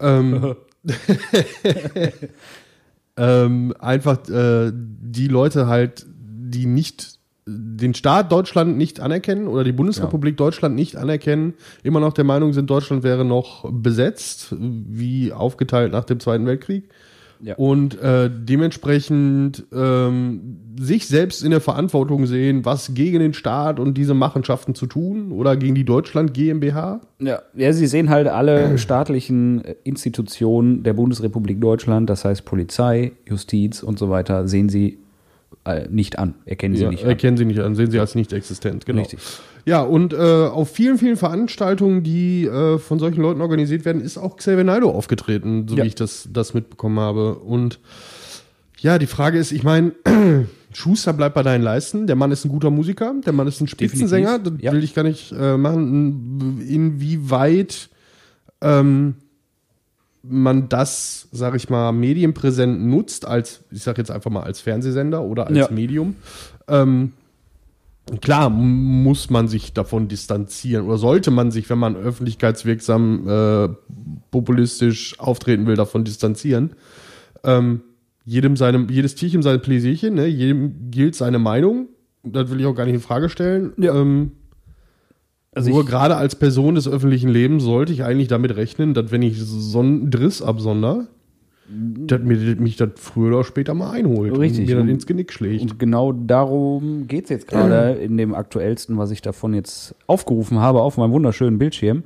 ähm, 0.00 0.56
ähm, 3.16 3.74
einfach 3.78 4.28
äh, 4.28 4.72
die 4.74 5.28
Leute 5.28 5.66
halt, 5.66 6.06
die 6.08 6.66
nicht 6.66 7.16
den 7.48 7.94
Staat 7.94 8.32
Deutschland 8.32 8.76
nicht 8.76 8.98
anerkennen 8.98 9.46
oder 9.46 9.62
die 9.62 9.72
Bundesrepublik 9.72 10.36
Deutschland 10.36 10.74
nicht 10.74 10.96
anerkennen, 10.96 11.54
immer 11.84 12.00
noch 12.00 12.12
der 12.12 12.24
Meinung 12.24 12.52
sind, 12.52 12.68
Deutschland 12.68 13.04
wäre 13.04 13.24
noch 13.24 13.70
besetzt, 13.70 14.54
wie 14.58 15.32
aufgeteilt 15.32 15.92
nach 15.92 16.04
dem 16.04 16.18
Zweiten 16.18 16.44
Weltkrieg. 16.44 16.88
Ja. 17.40 17.54
Und 17.56 18.00
äh, 18.00 18.30
dementsprechend 18.32 19.64
ähm, 19.72 20.58
sich 20.78 21.06
selbst 21.06 21.42
in 21.42 21.50
der 21.50 21.60
Verantwortung 21.60 22.26
sehen, 22.26 22.64
was 22.64 22.94
gegen 22.94 23.18
den 23.18 23.34
Staat 23.34 23.78
und 23.80 23.94
diese 23.96 24.14
Machenschaften 24.14 24.74
zu 24.74 24.86
tun 24.86 25.32
oder 25.32 25.56
gegen 25.56 25.74
die 25.74 25.84
Deutschland 25.84 26.34
GmbH. 26.34 27.00
Ja, 27.20 27.40
ja, 27.54 27.72
sie 27.72 27.86
sehen 27.86 28.10
halt 28.10 28.28
alle 28.28 28.78
staatlichen 28.78 29.64
äh, 29.64 29.74
Institutionen 29.84 30.82
der 30.82 30.94
Bundesrepublik 30.94 31.60
Deutschland, 31.60 32.08
das 32.10 32.24
heißt 32.24 32.44
Polizei, 32.44 33.12
Justiz 33.26 33.82
und 33.82 33.98
so 33.98 34.10
weiter, 34.10 34.48
sehen 34.48 34.68
sie 34.68 34.98
äh, 35.64 35.86
nicht 35.88 36.18
an, 36.18 36.34
erkennen 36.44 36.76
sie 36.76 36.82
Ja, 36.84 36.90
nicht 36.90 37.04
an. 37.04 37.10
erkennen 37.10 37.36
sie 37.36 37.44
nicht 37.44 37.60
an, 37.60 37.74
sehen 37.74 37.90
sie 37.90 37.98
als 38.00 38.14
nicht 38.14 38.32
existent, 38.32 38.86
genau. 38.86 39.00
Richtig. 39.02 39.20
Ja, 39.68 39.82
und 39.82 40.12
äh, 40.12 40.16
auf 40.16 40.70
vielen, 40.70 40.96
vielen 40.96 41.16
Veranstaltungen, 41.16 42.04
die 42.04 42.44
äh, 42.46 42.78
von 42.78 43.00
solchen 43.00 43.20
Leuten 43.20 43.40
organisiert 43.40 43.84
werden, 43.84 44.00
ist 44.00 44.16
auch 44.16 44.36
Xavier 44.36 44.62
Naidoo 44.62 44.90
aufgetreten, 44.90 45.66
so 45.68 45.76
Ja. 45.76 45.82
wie 45.82 45.88
ich 45.88 45.96
das, 45.96 46.28
das 46.32 46.54
mitbekommen 46.54 47.00
habe. 47.00 47.34
Und 47.34 47.80
ja, 48.78 48.98
die 48.98 49.06
Frage 49.08 49.38
ist, 49.38 49.50
ich 49.50 49.64
meine, 49.64 49.92
Schuster 50.72 51.12
bleibt 51.12 51.34
bei 51.34 51.42
deinen 51.42 51.62
Leisten. 51.62 52.06
Der 52.06 52.14
Mann 52.14 52.30
ist 52.30 52.44
ein 52.44 52.48
guter 52.48 52.70
Musiker, 52.70 53.12
der 53.26 53.32
Mann 53.32 53.48
ist 53.48 53.60
ein 53.60 53.66
Spitzensänger, 53.66 54.38
das 54.38 54.42
Definitiv, 54.44 54.64
ja. 54.64 54.72
will 54.72 54.84
ich 54.84 54.94
gar 54.94 55.02
nicht 55.02 55.32
äh, 55.32 55.56
machen. 55.56 56.60
Inwieweit 56.68 57.88
ähm, 58.60 59.14
man 60.22 60.68
das, 60.68 61.28
sag 61.32 61.56
ich 61.56 61.68
mal, 61.70 61.90
medienpräsent 61.92 62.84
nutzt, 62.86 63.26
als, 63.26 63.64
ich 63.72 63.82
sag 63.82 63.98
jetzt 63.98 64.10
einfach 64.12 64.30
mal 64.30 64.42
als 64.42 64.60
Fernsehsender 64.60 65.22
oder 65.22 65.46
als 65.48 65.56
Ja. 65.56 65.68
Medium. 65.70 66.14
Ähm, 66.68 67.12
klar 68.20 68.50
muss 68.50 69.30
man 69.30 69.48
sich 69.48 69.72
davon 69.72 70.08
distanzieren 70.08 70.86
oder 70.86 70.96
sollte 70.96 71.30
man 71.30 71.50
sich, 71.50 71.68
wenn 71.68 71.78
man 71.78 71.96
öffentlichkeitswirksam 71.96 73.28
äh, 73.28 73.68
populistisch 74.30 75.18
auftreten 75.18 75.66
will, 75.66 75.76
davon 75.76 76.04
distanzieren. 76.04 76.70
Ähm, 77.42 77.82
jedem 78.24 78.56
seinem, 78.56 78.88
jedes 78.88 79.14
Tierchen 79.14 79.42
sein 79.42 79.60
Pläsierchen, 79.60 80.14
ne? 80.14 80.26
jedem 80.26 80.90
gilt 80.90 81.14
seine 81.14 81.38
Meinung. 81.38 81.88
Das 82.22 82.50
will 82.50 82.60
ich 82.60 82.66
auch 82.66 82.74
gar 82.74 82.84
nicht 82.84 82.94
in 82.94 83.00
Frage 83.00 83.28
stellen. 83.28 83.72
Ja. 83.76 83.94
Ähm, 83.94 84.32
Also 85.52 85.70
nur 85.70 85.84
gerade 85.84 86.16
als 86.16 86.34
Person 86.36 86.74
des 86.74 86.88
öffentlichen 86.88 87.28
Lebens 87.28 87.62
sollte 87.62 87.92
ich 87.92 88.04
eigentlich 88.04 88.28
damit 88.28 88.56
rechnen, 88.56 88.94
dass 88.94 89.10
wenn 89.10 89.22
ich 89.22 89.40
so 89.40 89.80
einen 89.80 90.10
Driss 90.10 90.42
absonder, 90.42 91.06
dass 91.68 92.20
mir, 92.22 92.36
mich 92.56 92.76
das 92.76 92.90
früher 92.96 93.28
oder 93.34 93.44
später 93.44 93.74
mal 93.74 93.90
einholt 93.92 94.38
Richtig. 94.38 94.60
und 94.60 94.66
mir 94.66 94.76
dann 94.76 94.88
ins 94.88 95.06
Genick 95.06 95.32
schlägt. 95.32 95.62
Und 95.62 95.78
genau 95.78 96.12
darum 96.12 97.06
geht 97.08 97.24
es 97.24 97.30
jetzt 97.30 97.48
gerade 97.48 97.92
in 97.92 98.16
dem 98.16 98.34
aktuellsten, 98.34 98.96
was 98.98 99.10
ich 99.10 99.22
davon 99.22 99.54
jetzt 99.54 99.94
aufgerufen 100.06 100.58
habe 100.60 100.82
auf 100.82 100.96
meinem 100.96 101.12
wunderschönen 101.12 101.58
Bildschirm. 101.58 102.04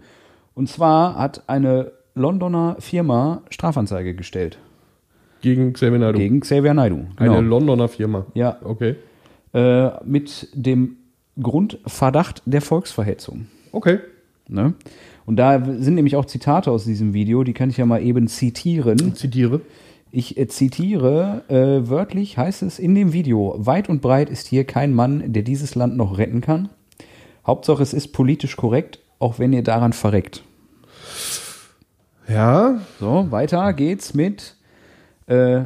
Und 0.54 0.68
zwar 0.68 1.16
hat 1.16 1.42
eine 1.46 1.92
Londoner 2.14 2.76
Firma 2.80 3.42
Strafanzeige 3.50 4.14
gestellt 4.14 4.58
Gegen 5.42 5.72
Xavier 5.72 5.98
Naidoo. 5.98 6.18
gegen 6.18 6.40
Xavier. 6.40 6.72
Eine 6.72 7.06
Genau. 7.16 7.40
Londoner 7.40 7.88
Firma. 7.88 8.26
Ja, 8.34 8.56
Okay. 8.62 8.96
äh, 9.54 9.90
mit 10.04 10.48
dem 10.54 10.96
Grundverdacht 11.40 12.42
der 12.46 12.60
Volksverhetzung. 12.62 13.46
Okay. 13.72 13.98
Ne? 14.48 14.74
Und 15.30 15.36
da 15.36 15.64
sind 15.64 15.94
nämlich 15.94 16.16
auch 16.16 16.24
Zitate 16.24 16.72
aus 16.72 16.86
diesem 16.86 17.14
Video, 17.14 17.44
die 17.44 17.52
kann 17.52 17.70
ich 17.70 17.76
ja 17.76 17.86
mal 17.86 18.02
eben 18.02 18.26
zitieren. 18.26 19.14
Zitiere. 19.14 19.60
Ich 20.10 20.36
äh, 20.36 20.48
zitiere, 20.48 21.44
äh, 21.46 21.88
wörtlich 21.88 22.36
heißt 22.36 22.64
es 22.64 22.80
in 22.80 22.96
dem 22.96 23.12
Video, 23.12 23.54
weit 23.56 23.88
und 23.88 24.02
breit 24.02 24.28
ist 24.28 24.48
hier 24.48 24.64
kein 24.64 24.92
Mann, 24.92 25.32
der 25.32 25.44
dieses 25.44 25.76
Land 25.76 25.96
noch 25.96 26.18
retten 26.18 26.40
kann. 26.40 26.68
Hauptsache 27.46 27.80
es 27.80 27.94
ist 27.94 28.08
politisch 28.08 28.56
korrekt, 28.56 28.98
auch 29.20 29.38
wenn 29.38 29.52
ihr 29.52 29.62
daran 29.62 29.92
verreckt. 29.92 30.42
Ja. 32.26 32.80
So, 32.98 33.28
weiter 33.30 33.72
geht's 33.72 34.14
mit, 34.14 34.56
äh, 35.28 35.60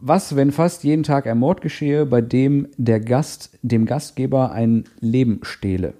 was, 0.00 0.36
wenn 0.36 0.52
fast 0.52 0.84
jeden 0.84 1.02
Tag 1.02 1.26
ein 1.26 1.38
Mord 1.38 1.60
geschehe, 1.60 2.06
bei 2.06 2.20
dem 2.20 2.68
der 2.76 3.00
Gast 3.00 3.58
dem 3.62 3.84
Gastgeber 3.84 4.52
ein 4.52 4.84
Leben 5.00 5.40
stehle? 5.42 5.94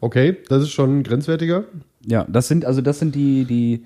Okay, 0.00 0.36
das 0.50 0.64
ist 0.64 0.72
schon 0.72 1.02
grenzwertiger. 1.02 1.64
Ja, 2.06 2.26
das 2.28 2.48
sind 2.48 2.64
also 2.64 2.80
das 2.80 2.98
sind 2.98 3.14
die 3.14 3.44
die 3.44 3.84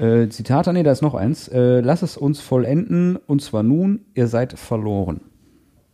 äh, 0.00 0.28
Zitate. 0.28 0.72
Nee, 0.72 0.82
da 0.82 0.92
ist 0.92 1.02
noch 1.02 1.14
eins. 1.14 1.48
Äh, 1.48 1.80
Lass 1.80 2.02
es 2.02 2.16
uns 2.16 2.40
vollenden 2.40 3.16
und 3.26 3.42
zwar 3.42 3.62
nun. 3.62 4.00
Ihr 4.14 4.28
seid 4.28 4.58
verloren. 4.58 5.20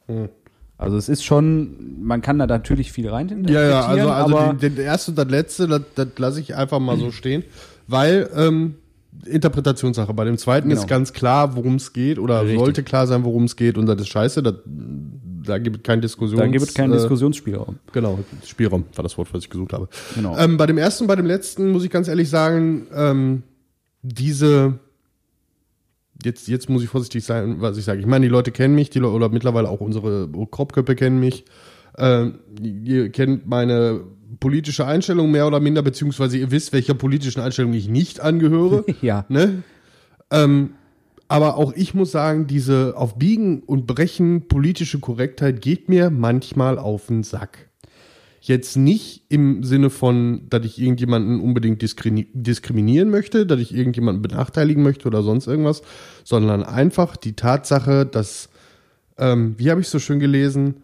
Hm. 0.07 0.29
Also 0.77 0.97
es 0.97 1.09
ist 1.09 1.25
schon, 1.25 2.03
man 2.03 2.21
kann 2.21 2.39
da 2.39 2.47
natürlich 2.47 2.93
viel 2.93 3.09
rein 3.09 3.47
Ja, 3.49 3.63
ja, 3.63 3.87
also, 3.87 4.11
also 4.11 4.53
die, 4.55 4.71
den 4.71 4.85
erste 4.85 5.13
und 5.13 5.19
das 5.19 5.29
letzte, 5.29 5.69
das, 5.69 5.83
das 5.95 6.09
lasse 6.19 6.41
ich 6.41 6.57
einfach 6.57 6.81
mal 6.81 6.99
so 6.99 7.13
stehen, 7.13 7.45
weil 7.87 8.29
ähm, 8.37 8.75
Interpretationssache. 9.25 10.13
Bei 10.13 10.25
dem 10.25 10.37
zweiten 10.37 10.69
Genau. 10.69 10.81
ist 10.81 10.89
ganz 10.89 11.13
klar, 11.13 11.55
worum 11.57 11.77
es 11.77 11.93
geht 11.93 12.19
oder 12.19 12.43
Richtig. 12.43 12.59
sollte 12.59 12.83
klar 12.83 13.07
sein, 13.07 13.25
worum 13.25 13.45
es 13.45 13.57
geht 13.57 13.79
und 13.79 13.87
das 13.87 14.01
ist 14.01 14.09
scheiße. 14.09 14.43
Das, 14.43 14.55
da 15.45 15.59
gibt 15.59 15.77
es 15.77 15.83
keinen 15.83 16.03
Diskussions... 16.03 16.41
da 16.41 16.47
gibt 16.47 16.65
es 16.65 16.75
keinen 16.75 16.93
äh, 16.93 16.97
Diskussionsspielraum. 16.97 17.79
Genau, 17.93 18.19
Spielraum 18.45 18.85
war 18.95 19.03
das 19.03 19.17
Wort, 19.19 19.33
was 19.33 19.45
ich 19.45 19.51
gesucht 19.51 19.73
habe. 19.73 19.89
Genau. 20.15 20.37
Ähm, 20.39 20.57
bei 20.57 20.67
dem 20.67 20.79
ersten 20.79 21.07
bei 21.07 21.17
dem 21.17 21.27
letzten 21.27 21.71
muss 21.71 21.85
ich 21.85 21.91
ganz 21.91 22.09
ehrlich 22.09 22.31
sagen, 22.31 22.87
ähm, 22.95 23.43
diese, 24.03 24.79
jetzt, 26.23 26.49
jetzt 26.49 26.69
muss 26.69 26.83
ich 26.83 26.89
vorsichtig 26.89 27.25
sein, 27.25 27.57
was 27.61 27.77
ich 27.79 27.85
sage. 27.85 28.01
Ich 28.01 28.07
meine, 28.07 28.27
die 28.27 28.31
Leute 28.31 28.53
kennen 28.53 28.75
mich, 28.75 28.91
die 28.91 28.99
Le 28.99 29.09
oder 29.09 29.29
mittlerweile 29.29 29.69
auch 29.69 29.81
unsere 29.81 30.29
Kropköppe 30.51 30.95
kennen 30.95 31.21
mich. 31.21 31.45
Ähm, 31.97 32.41
ihr 32.61 33.11
kennt 33.11 33.47
meine 33.47 34.01
politische 34.41 34.87
Einstellung 34.87 35.31
mehr 35.31 35.47
oder 35.47 35.61
minder, 35.61 35.83
beziehungsweise 35.83 36.39
ihr 36.39 36.51
wisst, 36.51 36.73
welcher 36.73 36.95
politischen 36.95 37.41
Einstellung 37.41 37.73
ich 37.73 37.89
nicht 37.89 38.21
angehöre. 38.21 38.85
Ja. 39.01 39.25
Ne? 39.29 39.63
Ähm, 40.31 40.71
aber 41.29 41.57
auch 41.57 41.73
ich 41.75 41.95
muss 41.95 42.11
sagen, 42.11 42.47
diese 42.47 42.95
auf 42.97 43.17
Biegen 43.17 43.61
und 43.61 43.87
Brechen 43.87 44.49
politische 44.49 45.01
Korrektheit 45.01 45.61
geht 45.61 45.89
mir 45.89 46.11
manchmal 46.11 46.79
auf 46.79 47.07
den 47.07 47.23
Sack. 47.23 47.71
Jetzt 48.41 48.77
nicht 48.77 49.25
im 49.31 49.63
Sinne 49.63 49.89
von, 49.89 50.43
dass 50.51 50.67
ich 50.67 50.79
irgendjemanden 50.79 51.41
unbedingt 51.41 51.81
diskriminieren 51.81 53.09
möchte, 53.09 53.47
dass 53.47 53.59
ich 53.59 53.75
irgendjemanden 53.75 54.21
benachteiligen 54.21 54.83
möchte 54.83 55.07
oder 55.07 55.23
sonst 55.23 55.47
irgendwas, 55.47 55.81
sondern 56.25 56.63
einfach 56.63 57.17
die 57.17 57.37
Tatsache, 57.37 58.05
dass, 58.05 58.51
ähm, 59.17 59.55
wie 59.57 59.71
habe 59.71 59.81
ich 59.81 59.89
so 59.89 59.99
schön 59.99 60.21
gelesen, 60.21 60.83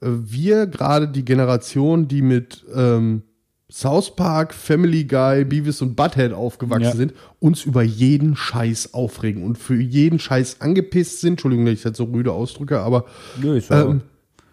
äh, 0.00 0.06
wir 0.08 0.66
gerade 0.66 1.08
die 1.08 1.24
Generation, 1.24 2.08
die 2.08 2.22
mit 2.22 2.64
ähm, 2.74 3.24
South 3.70 4.14
Park, 4.14 4.54
Family 4.54 5.04
Guy, 5.04 5.44
Beavis 5.44 5.82
und 5.82 5.96
Butthead 5.96 6.32
aufgewachsen 6.32 6.84
Ja. 6.84 6.94
sind, 6.94 7.14
uns 7.40 7.64
über 7.64 7.82
jeden 7.82 8.36
Scheiß 8.36 8.94
aufregen 8.94 9.42
und 9.42 9.58
für 9.58 9.74
jeden 9.80 10.18
Scheiß 10.20 10.60
angepisst 10.60 11.20
sind. 11.20 11.32
Entschuldigung, 11.32 11.66
dass 11.66 11.74
ich 11.74 11.82
das 11.82 11.96
so 11.96 12.04
rüde 12.04 12.32
ausdrücke, 12.32 12.78
aber 12.80 13.06
Nö, 13.42 13.58
ja- 13.58 13.82
ähm, 13.82 14.02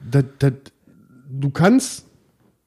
das, 0.09 0.25
das, 0.39 0.53
du 1.29 1.49
kannst, 1.51 2.05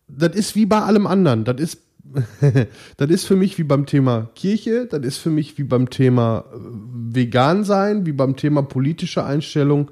das 0.09 0.37
ist 0.37 0.55
wie 0.55 0.67
bei 0.67 0.81
allem 0.83 1.07
anderen. 1.09 1.45
Das 1.45 1.61
ist, 1.61 1.81
das 2.97 3.11
ist 3.11 3.25
für 3.27 3.35
mich 3.37 3.59
wie 3.59 3.65
beim 3.65 3.85
Thema 3.87 4.31
Kirche, 4.37 4.87
das 4.87 5.05
ist 5.05 5.19
für 5.19 5.31
mich 5.31 5.59
wie 5.59 5.65
beim 5.65 5.91
Thema 5.91 6.45
äh, 6.55 6.59
vegan 7.13 7.65
sein, 7.65 8.07
wie 8.07 8.13
beim 8.13 8.37
Thema 8.37 8.63
politische 8.63 9.25
Einstellung. 9.25 9.91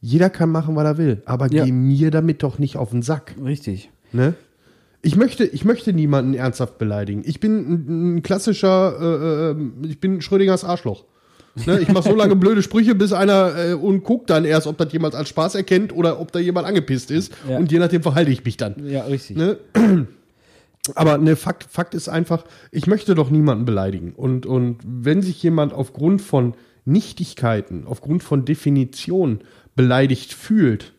Jeder 0.00 0.30
kann 0.30 0.50
machen, 0.50 0.76
was 0.76 0.84
er 0.84 0.98
will, 0.98 1.22
aber 1.26 1.52
Ja. 1.52 1.64
geh 1.64 1.72
mir 1.72 2.12
damit 2.12 2.44
doch 2.44 2.60
nicht 2.60 2.76
auf 2.76 2.90
den 2.90 3.02
Sack. 3.02 3.34
Richtig. 3.42 3.90
Ne? 4.12 4.34
Ich 5.02 5.16
möchte, 5.16 5.44
ich 5.44 5.64
möchte 5.64 5.92
niemanden 5.92 6.34
ernsthaft 6.34 6.78
beleidigen. 6.78 7.22
Ich 7.24 7.40
bin 7.40 8.16
ein, 8.16 8.22
klassischer, 8.22 8.96
äh, 9.00 9.50
äh, 9.50 9.88
ich 9.88 10.00
bin 10.00 10.20
Schrödingers 10.20 10.64
Arschloch. 10.64 11.04
Ne? 11.64 11.80
Ich 11.80 11.88
mache 11.88 12.08
so 12.08 12.14
lange 12.14 12.36
blöde 12.36 12.62
Sprüche, 12.62 12.94
bis 12.94 13.12
einer 13.12 13.54
äh, 13.56 13.72
und 13.74 14.04
guckt 14.04 14.30
dann 14.30 14.44
erst, 14.44 14.66
ob 14.66 14.78
das 14.78 14.92
jemand 14.92 15.14
als 15.14 15.28
Spaß 15.28 15.54
erkennt 15.54 15.94
oder 15.94 16.20
ob 16.20 16.32
da 16.32 16.38
jemand 16.38 16.66
angepisst 16.66 17.10
ist. 17.10 17.32
Ja. 17.48 17.58
Und 17.58 17.72
je 17.72 17.78
nachdem 17.78 18.02
verhalte 18.02 18.30
ich 18.30 18.44
mich 18.44 18.56
dann. 18.56 18.86
Ja, 18.86 19.04
richtig. 19.04 19.36
Ne? 19.36 19.58
Aber 20.94 21.18
ne, 21.18 21.36
Fakt, 21.36 21.64
Fakt 21.64 21.94
ist 21.94 22.08
einfach, 22.08 22.44
ich 22.70 22.86
möchte 22.86 23.14
doch 23.14 23.30
niemanden 23.30 23.64
beleidigen. 23.64 24.12
Und, 24.12 24.46
und 24.46 24.78
wenn 24.84 25.22
sich 25.22 25.42
jemand 25.42 25.72
aufgrund 25.72 26.22
von 26.22 26.54
Nichtigkeiten, 26.84 27.84
aufgrund 27.86 28.22
von 28.22 28.44
Definitionen 28.44 29.40
beleidigt 29.74 30.32
fühlt, 30.32 30.92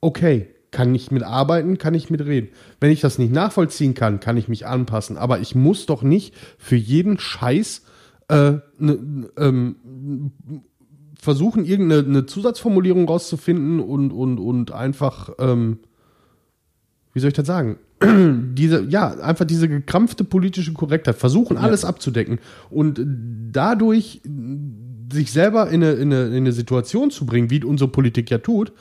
okay, 0.00 0.48
kann 0.70 0.94
ich 0.94 1.10
mitarbeiten, 1.10 1.78
kann 1.78 1.94
ich 1.94 2.10
mitreden. 2.10 2.50
Wenn 2.80 2.90
ich 2.90 3.00
das 3.00 3.18
nicht 3.18 3.32
nachvollziehen 3.32 3.94
kann, 3.94 4.20
kann 4.20 4.36
ich 4.36 4.48
mich 4.48 4.66
anpassen. 4.66 5.16
Aber 5.16 5.40
ich 5.40 5.54
muss 5.54 5.86
doch 5.86 6.02
nicht 6.02 6.34
für 6.58 6.76
jeden 6.76 7.18
Scheiß 7.18 7.82
äh, 8.28 8.58
ne, 8.78 8.98
ähm, 9.36 10.32
versuchen, 11.20 11.64
irgendeine 11.64 12.06
eine 12.06 12.26
Zusatzformulierung 12.26 13.06
rauszufinden 13.06 13.80
und, 13.80 14.12
und, 14.12 14.38
und 14.38 14.72
einfach, 14.72 15.30
ähm, 15.38 15.80
wie 17.12 17.20
soll 17.20 17.28
ich 17.28 17.34
das 17.34 17.46
sagen? 17.46 17.78
diese, 18.54 18.84
ja, 18.84 19.08
einfach 19.20 19.44
diese 19.44 19.68
gekrampfte 19.68 20.24
politische 20.24 20.72
Korrektheit, 20.72 21.16
versuchen 21.16 21.58
alles 21.58 21.84
abzudecken 21.84 22.38
und 22.70 23.04
dadurch 23.52 24.22
sich 25.12 25.32
selber 25.32 25.68
in 25.68 25.82
eine, 25.82 25.92
in, 25.92 26.12
eine, 26.12 26.26
in 26.28 26.36
eine 26.36 26.52
Situation 26.52 27.10
zu 27.10 27.26
bringen, 27.26 27.50
wie 27.50 27.62
unsere 27.64 27.90
Politik 27.90 28.30
ja 28.30 28.38
tut, 28.38 28.72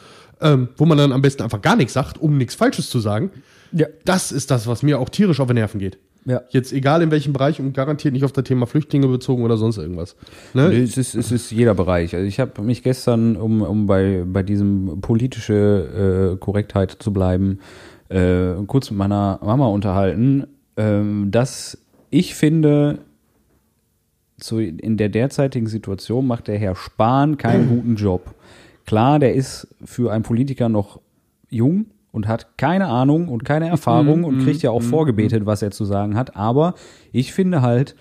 ähm, 0.41 0.69
wo 0.77 0.85
man 0.85 0.97
dann 0.97 1.11
am 1.11 1.21
besten 1.21 1.43
einfach 1.43 1.61
gar 1.61 1.75
nichts 1.75 1.93
sagt, 1.93 2.17
um 2.17 2.37
nichts 2.37 2.55
Falsches 2.55 2.89
zu 2.89 2.99
sagen. 2.99 3.31
Ja. 3.71 3.87
Das 4.05 4.31
ist 4.31 4.51
das, 4.51 4.67
was 4.67 4.83
mir 4.83 4.99
auch 4.99 5.09
tierisch 5.09 5.39
auf 5.39 5.47
die 5.47 5.53
Nerven 5.53 5.79
geht. 5.79 5.97
Ja. 6.25 6.41
Jetzt 6.49 6.73
egal 6.73 7.01
in 7.01 7.11
welchem 7.11 7.33
Bereich 7.33 7.59
und 7.59 7.73
garantiert 7.73 8.13
nicht 8.13 8.23
auf 8.23 8.31
das 8.31 8.43
Thema 8.43 8.67
Flüchtlinge 8.67 9.07
bezogen 9.07 9.43
oder 9.43 9.57
sonst 9.57 9.77
irgendwas. 9.77 10.15
Ne? 10.53 10.71
Es 10.73 10.97
ist, 10.97 11.15
es 11.15 11.31
ist 11.31 11.51
jeder 11.51 11.73
Bereich. 11.73 12.13
Also 12.13 12.27
ich 12.27 12.39
habe 12.39 12.61
mich 12.61 12.83
gestern, 12.83 13.35
um, 13.35 13.61
um 13.61 13.87
bei, 13.87 14.23
bei 14.25 14.43
diesem 14.43 15.01
politische 15.01 16.33
äh, 16.33 16.37
Korrektheit 16.37 16.97
zu 16.99 17.13
bleiben, 17.13 17.59
äh, 18.09 18.53
kurz 18.67 18.91
mit 18.91 18.97
meiner 18.99 19.39
Mama 19.43 19.67
unterhalten, 19.67 20.45
ähm, 20.77 21.31
dass 21.31 21.77
ich 22.09 22.35
finde, 22.35 22.99
zu, 24.39 24.59
in 24.59 24.97
der 24.97 25.09
derzeitigen 25.09 25.67
Situation 25.67 26.27
macht 26.27 26.47
der 26.47 26.57
Herr 26.57 26.75
Spahn 26.75 27.37
keinen 27.37 27.69
guten 27.69 27.95
Job. 27.95 28.35
Klar, 28.89 29.19
der 29.19 29.35
ist 29.35 29.67
für 29.85 30.11
einen 30.11 30.23
Politiker 30.23 30.67
noch 30.67 30.99
jung 31.47 31.85
und 32.11 32.27
hat 32.27 32.57
keine 32.57 32.87
Ahnung 32.87 33.27
und 33.27 33.45
keine 33.45 33.67
Erfahrung 33.69 34.23
und 34.23 34.43
kriegt 34.43 34.63
ja 34.63 34.71
auch 34.71 34.81
vorgebetet, 34.81 35.45
was 35.45 35.61
er 35.61 35.69
zu 35.69 35.85
sagen 35.85 36.15
hat. 36.15 36.35
Aber 36.35 36.73
ich 37.11 37.31
finde 37.31 37.61
halt, 37.61 37.95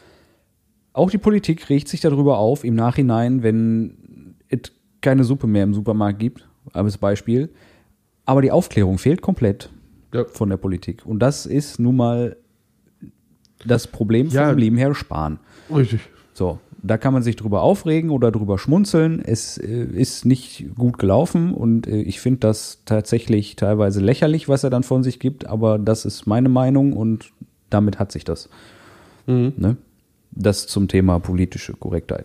auch 0.94 1.10
die 1.10 1.18
Politik 1.18 1.68
regt 1.68 1.88
sich 1.88 2.00
darüber 2.00 2.38
auf 2.38 2.64
im 2.64 2.74
Nachhinein, 2.74 3.42
wenn 3.42 4.34
es 4.48 4.72
keine 5.02 5.24
Suppe 5.24 5.46
mehr 5.46 5.64
im 5.64 5.74
Supermarkt 5.74 6.18
gibt, 6.20 6.48
als 6.72 6.96
Beispiel. 6.96 7.50
Aber 8.24 8.40
die 8.40 8.50
Aufklärung 8.50 8.96
fehlt 8.96 9.20
komplett 9.20 9.68
Ja. 10.14 10.24
von 10.24 10.48
der 10.48 10.56
Politik. 10.56 11.04
Und 11.04 11.18
das 11.18 11.44
ist 11.44 11.78
nun 11.78 11.96
mal 11.96 12.34
das 13.66 13.86
Problem 13.86 14.28
Ja. 14.28 14.48
vom 14.48 14.56
lieben 14.56 14.78
Herr 14.78 14.94
Spahn. 14.94 15.38
Richtig. 15.70 16.00
So, 16.32 16.58
da 16.82 16.98
kann 16.98 17.12
man 17.12 17.22
sich 17.22 17.36
drüber 17.36 17.62
aufregen 17.62 18.10
oder 18.10 18.30
drüber 18.30 18.58
schmunzeln. 18.58 19.20
Es 19.24 19.58
äh, 19.58 19.84
ist 19.84 20.24
nicht 20.24 20.66
gut 20.76 20.98
gelaufen 20.98 21.52
und 21.52 21.86
äh, 21.86 22.00
ich 22.02 22.20
finde 22.20 22.40
das 22.40 22.82
tatsächlich 22.84 23.56
teilweise 23.56 24.00
lächerlich, 24.00 24.48
was 24.48 24.64
er 24.64 24.70
dann 24.70 24.82
von 24.82 25.02
sich 25.02 25.18
gibt, 25.18 25.46
aber 25.46 25.78
das 25.78 26.04
ist 26.04 26.26
meine 26.26 26.48
Meinung 26.48 26.92
und 26.92 27.32
damit 27.70 27.98
hat 27.98 28.12
sich 28.12 28.24
das. 28.24 28.48
Ne? 29.26 29.76
Das 30.30 30.66
zum 30.66 30.88
Thema 30.88 31.18
politische 31.18 31.74
Korrektheit. 31.74 32.24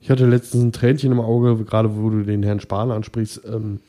Ich 0.00 0.10
hatte 0.10 0.26
letztens 0.26 0.64
ein 0.64 0.72
Tränchen 0.72 1.12
im 1.12 1.20
Auge, 1.20 1.64
gerade 1.64 1.96
wo 1.96 2.10
du 2.10 2.22
den 2.22 2.42
Herrn 2.42 2.60
Spahn 2.60 2.90
ansprichst. 2.90 3.42
Ähm, 3.44 3.80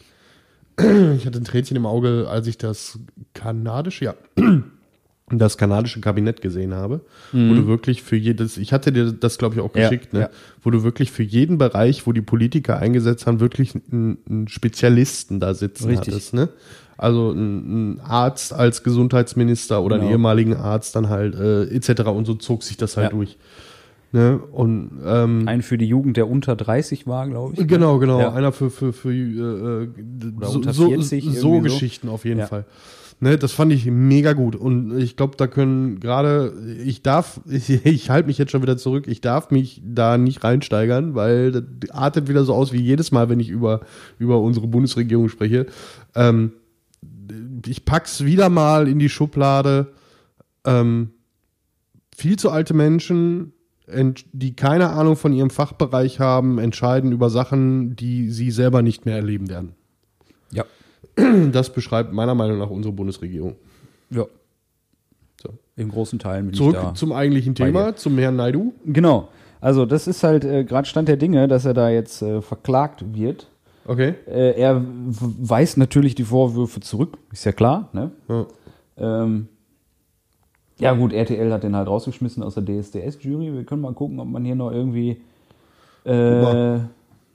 ich 1.15 1.25
hatte 1.25 1.39
ein 1.39 1.45
Tränchen 1.45 1.77
im 1.77 1.85
Auge, 1.85 2.27
als 2.29 2.45
ich 2.47 2.57
das 2.57 2.99
kanadische, 3.33 4.05
ja, 4.05 4.15
das 5.37 5.57
kanadische 5.57 6.01
Kabinett 6.01 6.41
gesehen 6.41 6.73
habe, 6.73 7.01
wo 7.31 7.53
du 7.53 7.67
wirklich 7.67 8.01
für 8.01 8.15
jedes, 8.15 8.57
ich 8.57 8.73
hatte 8.73 8.91
dir 8.91 9.11
das, 9.11 9.37
glaube 9.37 9.55
ich, 9.55 9.61
auch 9.61 9.75
Ja, 9.75 9.89
geschickt, 9.89 10.13
ne? 10.13 10.21
ja. 10.21 10.29
wo 10.63 10.71
du 10.71 10.81
wirklich 10.83 11.11
für 11.11 11.21
jeden 11.23 11.57
Bereich, 11.59 12.07
wo 12.07 12.13
die 12.13 12.21
Politiker 12.21 12.79
eingesetzt 12.79 13.27
haben, 13.27 13.39
wirklich 13.39 13.73
einen, 13.91 14.17
einen 14.27 14.47
Spezialisten 14.47 15.39
da 15.39 15.53
sitzen 15.53 15.89
Richtig. 15.89 16.13
hattest, 16.13 16.33
ne? 16.33 16.49
Also 16.97 17.31
ein, 17.31 17.99
Arzt 18.01 18.51
als 18.51 18.83
Gesundheitsminister 18.83 19.81
oder 19.83 19.95
einen 19.95 20.03
Genau. 20.05 20.13
ehemaligen 20.15 20.55
Arzt 20.55 20.95
dann 20.95 21.07
halt, 21.09 21.35
äh, 21.35 21.63
etc. 21.65 22.01
Und 22.09 22.25
so 22.25 22.33
zog 22.33 22.63
sich 22.63 22.75
das 22.77 22.97
halt 22.97 23.11
Ja. 23.11 23.15
durch. 23.17 23.37
Ne? 24.11 24.39
Und 24.51 24.89
ähm, 25.05 25.43
Ein 25.47 25.61
für 25.61 25.77
die 25.77 25.85
Jugend, 25.85 26.17
der 26.17 26.27
unter 26.27 26.55
30 26.55 27.05
war, 27.05 27.27
glaube 27.27 27.53
ich. 27.55 27.67
Genau, 27.67 27.99
genau. 27.99 28.19
Ja. 28.19 28.33
Einer 28.33 28.51
für, 28.51 28.71
für, 28.71 28.91
für 28.91 29.13
äh, 29.13 29.83
äh, 29.83 29.87
so, 30.41 30.63
so, 30.71 30.89
40 30.89 31.23
so 31.23 31.29
irgendwie 31.29 31.39
so. 31.39 31.59
Geschichten 31.61 32.09
auf 32.09 32.25
jeden 32.25 32.39
Ja. 32.39 32.47
Fall. 32.47 32.65
Ne, 33.21 33.37
das 33.37 33.51
fand 33.51 33.73
ich 33.73 33.85
mega 33.85 34.31
gut. 34.31 34.55
Und 34.55 34.97
ich 34.97 35.17
glaube, 35.17 35.35
da 35.35 35.47
können 35.47 35.99
gerade, 35.99 36.53
ich 36.85 37.03
darf, 37.03 37.41
ich, 37.49 37.69
ich 37.85 38.09
halte 38.09 38.27
mich 38.27 38.37
jetzt 38.37 38.51
schon 38.51 38.61
wieder 38.61 38.77
zurück, 38.77 39.07
ich 39.07 39.19
darf 39.19 39.51
mich 39.51 39.81
da 39.83 40.17
nicht 40.17 40.43
reinsteigern, 40.43 41.15
weil 41.15 41.51
das 41.51 41.63
artet 41.91 42.29
wieder 42.29 42.45
so 42.45 42.53
aus 42.53 42.71
wie 42.71 42.81
jedes 42.81 43.11
Mal, 43.11 43.27
wenn 43.29 43.41
ich 43.41 43.49
über, 43.49 43.81
über 44.19 44.39
unsere 44.39 44.67
Bundesregierung 44.67 45.27
spreche. 45.27 45.65
Ähm, 46.15 46.53
ich 47.65 47.83
pack's 47.83 48.23
wieder 48.23 48.49
mal 48.49 48.87
in 48.87 48.99
die 48.99 49.09
Schublade. 49.09 49.87
Ähm, 50.65 51.11
viel 52.15 52.37
zu 52.37 52.51
alte 52.51 52.73
Menschen, 52.73 53.53
die 54.33 54.55
keine 54.55 54.89
Ahnung 54.89 55.15
von 55.15 55.33
ihrem 55.33 55.49
Fachbereich 55.49 56.19
haben, 56.19 56.59
entscheiden 56.59 57.11
über 57.11 57.29
Sachen, 57.29 57.95
die 57.95 58.29
sie 58.29 58.51
selber 58.51 58.81
nicht 58.81 59.05
mehr 59.05 59.15
erleben 59.15 59.49
werden. 59.49 59.73
Das 61.51 61.71
beschreibt 61.71 62.13
meiner 62.13 62.35
Meinung 62.35 62.57
nach 62.59 62.69
unsere 62.69 62.93
Bundesregierung. 62.93 63.55
ja. 64.09 64.25
So. 65.41 65.49
Im 65.77 65.89
großen 65.89 66.19
Teil 66.19 66.43
bin 66.43 66.53
Zurück 66.53 66.77
zum 66.95 67.13
eigentlichen 67.13 67.55
Thema, 67.55 67.95
zum 67.95 68.17
Herrn 68.17 68.35
Naidu. 68.35 68.73
Genau. 68.85 69.29
Also 69.61 69.85
das 69.85 70.07
ist 70.07 70.23
halt 70.23 70.43
äh, 70.43 70.65
gerade 70.65 70.87
Stand 70.87 71.07
der 71.07 71.15
Dinge, 71.17 71.47
dass 71.47 71.63
er 71.65 71.73
da 71.73 71.89
jetzt 71.89 72.21
äh, 72.21 72.41
verklagt 72.41 73.05
wird. 73.13 73.47
Okay. 73.85 74.15
Äh, 74.27 74.59
er 74.59 74.83
weist 75.19 75.77
natürlich 75.77 76.15
die 76.15 76.23
Vorwürfe 76.23 76.79
zurück, 76.81 77.17
ist 77.31 77.45
ja 77.45 77.51
klar. 77.53 77.89
Ne? 77.93 78.11
Ja. 78.27 78.45
Ähm, 78.97 79.47
ja 80.79 80.93
gut, 80.93 81.11
RTL 81.11 81.51
hat 81.51 81.63
den 81.63 81.75
halt 81.75 81.87
rausgeschmissen 81.87 82.43
aus 82.43 82.55
der 82.55 82.63
DSDS-Jury. 82.63 83.53
Wir 83.53 83.63
können 83.63 83.81
mal 83.81 83.93
gucken, 83.93 84.19
ob 84.19 84.27
man 84.27 84.45
hier 84.45 84.55
noch 84.55 84.71
irgendwie... 84.71 85.21
Äh. 86.05 86.79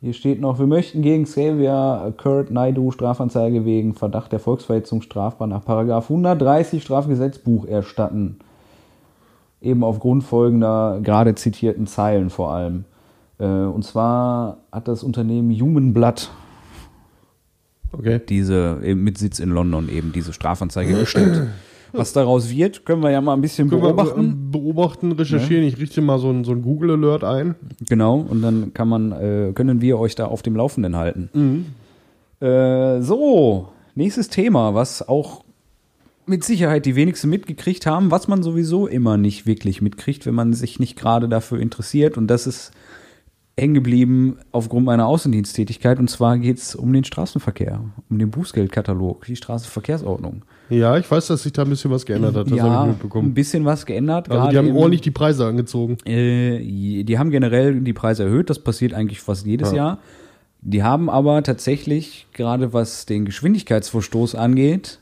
Hier 0.04 0.12
steht 0.12 0.38
noch, 0.38 0.58
wir 0.58 0.66
möchten 0.66 1.00
gegen 1.00 1.24
Xavier 1.24 2.12
Kurt 2.18 2.50
Naidu 2.50 2.90
Strafanzeige 2.90 3.64
wegen 3.64 3.94
Verdacht 3.94 4.32
der 4.32 4.38
Volksverhetzung 4.38 5.00
strafbar 5.00 5.48
nach 5.48 5.64
Paragraph 5.64 6.10
130 6.10 6.82
Strafgesetzbuch 6.82 7.64
erstatten. 7.64 8.36
Eben 9.62 9.82
aufgrund 9.82 10.22
folgender 10.22 11.00
gerade 11.02 11.34
zitierten 11.36 11.86
Zeilen 11.86 12.28
vor 12.28 12.52
allem. 12.52 12.84
Äh, 13.38 13.46
und 13.46 13.82
zwar 13.82 14.58
hat 14.70 14.88
das 14.88 15.02
Unternehmen 15.02 15.58
Human 15.58 15.94
Blood 15.94 16.30
Okay. 17.92 18.20
diese 18.28 18.80
mit 18.94 19.16
Sitz 19.16 19.38
in 19.38 19.48
London 19.48 19.88
eben 19.88 20.12
diese 20.12 20.34
Strafanzeige 20.34 20.98
gestellt. 20.98 21.48
Was 21.96 22.12
daraus 22.12 22.50
wird, 22.50 22.84
können 22.84 23.02
wir 23.02 23.10
ja 23.10 23.20
mal 23.20 23.34
ein 23.34 23.40
bisschen 23.40 23.70
Können 23.70 23.82
beobachten. 23.82 24.50
beobachten, 24.50 25.12
recherchieren. 25.12 25.64
Ich 25.64 25.78
richte 25.78 26.00
mal 26.00 26.18
so 26.18 26.30
ein, 26.30 26.44
so 26.44 26.52
ein 26.52 26.62
Google-Alert 26.62 27.22
ein. 27.24 27.54
Genau, 27.88 28.18
und 28.18 28.42
dann 28.42 28.74
kann 28.74 28.88
man, 28.88 29.12
äh, 29.12 29.52
können 29.54 29.80
wir 29.80 29.98
euch 29.98 30.14
da 30.14 30.26
auf 30.26 30.42
dem 30.42 30.56
Laufenden 30.56 30.96
halten. 30.96 31.66
Äh, 32.40 33.00
so, 33.00 33.68
nächstes 33.94 34.28
Thema, 34.28 34.74
was 34.74 35.08
auch 35.08 35.44
mit 36.26 36.42
Sicherheit 36.42 36.86
die 36.86 36.96
wenigsten 36.96 37.28
mitgekriegt 37.28 37.86
haben, 37.86 38.10
was 38.10 38.28
man 38.28 38.42
sowieso 38.42 38.86
immer 38.86 39.16
nicht 39.16 39.46
wirklich 39.46 39.82
mitkriegt, 39.82 40.26
wenn 40.26 40.34
man 40.34 40.52
sich 40.52 40.80
nicht 40.80 40.96
gerade 40.96 41.28
dafür 41.28 41.60
interessiert. 41.60 42.16
Und 42.16 42.28
das 42.28 42.46
ist 42.46 42.72
hängen 43.56 43.74
geblieben 43.74 44.38
aufgrund 44.50 44.84
meiner 44.86 45.06
Außendiensttätigkeit. 45.06 45.98
Und 46.00 46.10
zwar 46.10 46.38
geht 46.38 46.58
es 46.58 46.74
um 46.74 46.92
den 46.92 47.04
Straßenverkehr, 47.04 47.80
um 48.10 48.18
den 48.18 48.30
Bußgeldkatalog, 48.30 49.24
die 49.26 49.36
Straßenverkehrsordnung. 49.36 50.42
Ja, 50.70 50.96
ich 50.98 51.08
weiß, 51.08 51.28
dass 51.28 51.44
sich 51.44 51.52
da 51.52 51.62
ein 51.62 51.68
bisschen 51.68 51.90
was 51.90 52.04
geändert 52.04 52.34
hat. 52.34 52.50
Das 52.50 52.60
habe 52.60 52.96
ich 53.06 53.14
ein 53.14 53.34
bisschen 53.34 53.64
was 53.64 53.86
geändert. 53.86 54.28
Also 54.30 54.48
die 54.50 54.56
haben 54.58 54.68
im- 54.68 54.76
ordentlich 54.76 55.02
die 55.02 55.10
Preise 55.12 55.46
angezogen. 55.46 55.98
Äh, 56.04 57.04
die 57.04 57.18
haben 57.18 57.30
generell 57.30 57.80
die 57.80 57.92
Preise 57.92 58.24
erhöht, 58.24 58.50
das 58.50 58.58
passiert 58.58 58.92
eigentlich 58.94 59.20
fast 59.20 59.46
jedes 59.46 59.70
Ja. 59.70 59.76
Jahr. 59.76 59.98
Die 60.62 60.82
haben 60.82 61.10
aber 61.10 61.42
tatsächlich, 61.42 62.26
gerade 62.32 62.72
was 62.72 63.04
den 63.06 63.24
Geschwindigkeitsverstoß 63.26 64.34
angeht, 64.34 64.98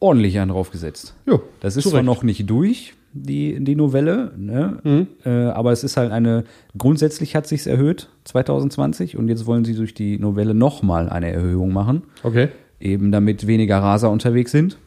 ordentlich 0.00 0.38
einen 0.40 0.50
draufgesetzt. 0.50 1.14
Ja, 1.26 1.38
Das 1.60 1.76
ist 1.76 1.88
zwar 1.90 2.02
noch 2.02 2.22
nicht 2.22 2.48
durch, 2.48 2.94
die, 3.12 3.62
die 3.64 3.74
Novelle, 3.74 4.32
ne? 4.36 4.78
Mhm. 4.84 5.06
äh, 5.24 5.46
aber 5.46 5.72
es 5.72 5.82
ist 5.84 5.96
halt 5.96 6.12
eine, 6.12 6.44
grundsätzlich 6.76 7.34
hat 7.34 7.46
sich's 7.46 7.66
erhöht 7.66 8.08
2020 8.24 9.16
und 9.16 9.28
jetzt 9.28 9.46
wollen 9.46 9.64
sie 9.64 9.74
durch 9.74 9.94
die 9.94 10.18
Novelle 10.18 10.54
nochmal 10.54 11.08
eine 11.08 11.32
Erhöhung 11.32 11.72
machen, 11.72 12.02
Okay. 12.22 12.48
eben 12.80 13.10
damit 13.10 13.46
weniger 13.46 13.78
Raser 13.78 14.10
unterwegs 14.10 14.52
sind. 14.52 14.78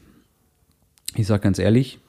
Ich 1.15 1.27
sag 1.27 1.41
ganz 1.41 1.59
ehrlich, 1.59 1.99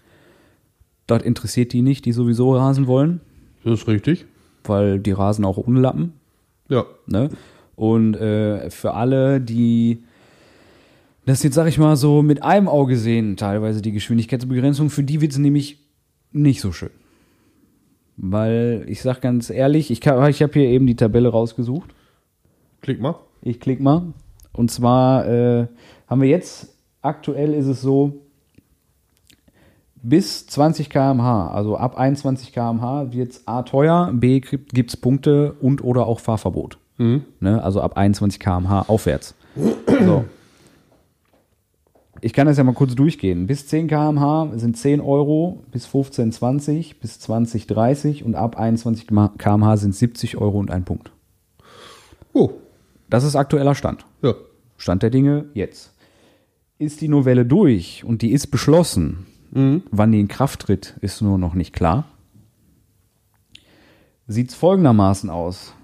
das 1.06 1.22
interessiert 1.22 1.72
die 1.72 1.82
nicht, 1.82 2.04
die 2.04 2.12
sowieso 2.12 2.54
rasen 2.56 2.86
wollen 2.86 3.20
Das 3.64 3.80
ist 3.80 3.88
richtig. 3.88 4.26
weil 4.64 5.00
die 5.00 5.12
rasen 5.12 5.44
auch 5.44 5.58
ohne 5.58 5.80
Lappen. 5.80 6.12
Ja. 6.68 6.84
Ne? 7.06 7.30
Und 7.74 8.14
äh, 8.16 8.70
für 8.70 8.94
alle, 8.94 9.40
die 9.40 10.04
das 11.26 11.42
jetzt, 11.42 11.54
sag 11.54 11.66
ich 11.68 11.78
mal, 11.78 11.96
so 11.96 12.22
mit 12.22 12.42
einem 12.42 12.68
Auge 12.68 12.96
sehen, 12.96 13.36
teilweise 13.36 13.80
die 13.82 13.92
Geschwindigkeitsbegrenzung, 13.92 14.90
für 14.90 15.02
die 15.04 15.20
wird 15.20 15.32
es 15.32 15.38
nämlich 15.38 15.78
nicht 16.32 16.60
so 16.60 16.72
schön. 16.72 16.90
Weil, 18.16 18.84
ich 18.88 19.02
sag 19.02 19.20
ganz 19.20 19.50
ehrlich, 19.50 19.90
ich, 19.90 20.00
kann- 20.00 20.28
ich 20.30 20.42
habe 20.42 20.52
hier 20.52 20.68
eben 20.68 20.86
die 20.86 20.96
Tabelle 20.96 21.28
rausgesucht. 21.30 21.90
Klick 22.82 23.00
mal. 23.00 23.16
Ich 23.42 23.58
klick 23.60 23.80
mal. 23.80 24.12
Und 24.52 24.70
zwar 24.70 25.26
äh, 25.26 25.66
haben 26.06 26.20
wir 26.20 26.28
jetzt, 26.28 26.74
aktuell 27.00 27.54
ist 27.54 27.66
es 27.66 27.80
so, 27.80 28.12
bis 30.04 30.46
20 30.48 30.90
km/h, 30.90 31.48
also 31.52 31.76
ab 31.76 31.96
21 31.96 32.52
km/h 32.52 33.12
wird 33.12 33.32
es 33.32 33.46
A 33.46 33.62
teuer, 33.62 34.10
B 34.12 34.40
gibt 34.40 34.90
es 34.90 34.96
Punkte 34.96 35.52
und 35.60 35.82
oder 35.84 36.06
auch 36.06 36.18
Fahrverbot. 36.20 36.78
Ne? 37.40 37.62
Also 37.62 37.80
ab 37.80 37.96
21 37.96 38.40
km/h 38.40 38.82
aufwärts. 38.88 39.34
So. 40.04 40.24
Ich 42.22 42.32
kann 42.32 42.46
das 42.46 42.56
ja 42.56 42.64
mal 42.64 42.72
kurz 42.72 42.94
durchgehen. 42.94 43.46
Bis 43.46 43.66
10 43.66 43.88
km/h 43.88 44.52
sind 44.56 44.76
10 44.76 45.00
Euro, 45.00 45.64
bis 45.70 45.86
15 45.86 46.32
20, 46.32 47.00
bis 47.00 47.18
20 47.20 47.66
30 47.66 48.24
und 48.24 48.36
ab 48.36 48.56
21 48.56 49.06
km/h 49.06 49.76
sind 49.76 49.94
70 49.94 50.38
Euro 50.38 50.58
und 50.58 50.70
ein 50.70 50.84
Punkt. 50.84 51.12
Oh. 52.32 52.50
Das 53.10 53.24
ist 53.24 53.36
aktueller 53.36 53.74
Stand. 53.74 54.06
Ja. 54.22 54.34
Stand 54.78 55.02
der 55.02 55.10
Dinge 55.10 55.46
jetzt. 55.52 55.92
Ist 56.78 57.00
die 57.02 57.08
Novelle 57.08 57.44
durch 57.44 58.04
und 58.04 58.22
die 58.22 58.32
ist 58.32 58.46
beschlossen, 58.46 59.26
Wann 59.54 60.12
die 60.12 60.20
in 60.20 60.28
Kraft 60.28 60.60
tritt, 60.62 60.96
ist 61.02 61.20
nur 61.20 61.36
noch 61.36 61.52
nicht 61.52 61.74
klar. 61.74 62.06
Sieht 64.26 64.48
es 64.48 64.54
folgendermaßen 64.54 65.28
aus. 65.28 65.74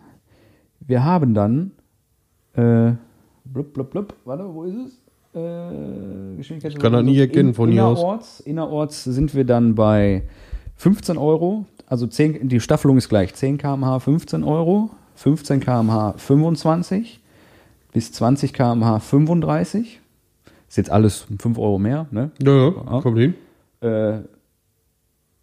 Wir 0.81 1.05
haben 1.05 1.35
dann, 1.35 1.73
äh, 2.55 2.93
blub, 3.45 3.75
blub, 3.75 3.91
blub, 3.91 4.15
warte, 4.25 4.55
wo 4.55 4.65
ist 4.65 4.77
es? 4.77 5.03
Äh, 5.39 6.37
Geschwindigkeit 6.37 6.73
Ich 6.73 6.79
kann 6.79 6.93
das 6.93 7.05
nie 7.05 7.19
erkennen 7.19 7.55
von 7.55 7.71
hier 7.71 7.85
aus. 7.87 7.99
innerorts, 7.99 8.41
Innerorts 8.41 9.05
sind 9.05 9.35
wir 9.35 9.45
dann 9.45 9.75
bei 9.75 10.23
15 10.77 11.19
Euro. 11.19 11.65
Also 11.87 12.07
10, 12.07 12.49
die 12.49 12.61
Staffelung 12.61 12.97
ist 12.99 13.09
gleich. 13.09 13.35
10 13.35 13.59
km/h 13.59 13.99
15 14.01 14.45
Euro, 14.45 14.91
15 15.17 15.61
km/h 15.61 16.15
25, 16.19 17.21
bis 17.93 18.13
20 18.13 18.53
km/h 18.53 18.99
35. 19.01 20.01
Ist 20.69 20.77
jetzt 20.77 20.91
alles 20.91 21.27
5 21.39 21.59
Euro 21.59 21.79
mehr, 21.79 22.07
ne? 22.11 22.31
Ja, 22.43 22.53
ja, 22.53 22.73
Ja. 22.91 23.01
kommt 23.01 23.19
hin. 23.19 23.35
Äh, 23.81 24.19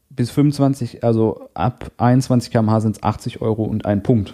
bis 0.10 0.30
25, 0.32 1.04
also 1.04 1.50
ab 1.56 1.92
21 1.98 2.52
km/h 2.52 2.80
sind 2.82 2.98
es 2.98 3.04
80 3.04 3.42
Euro 3.42 3.64
und 3.64 3.86
ein 3.86 4.04
Punkt. 4.04 4.34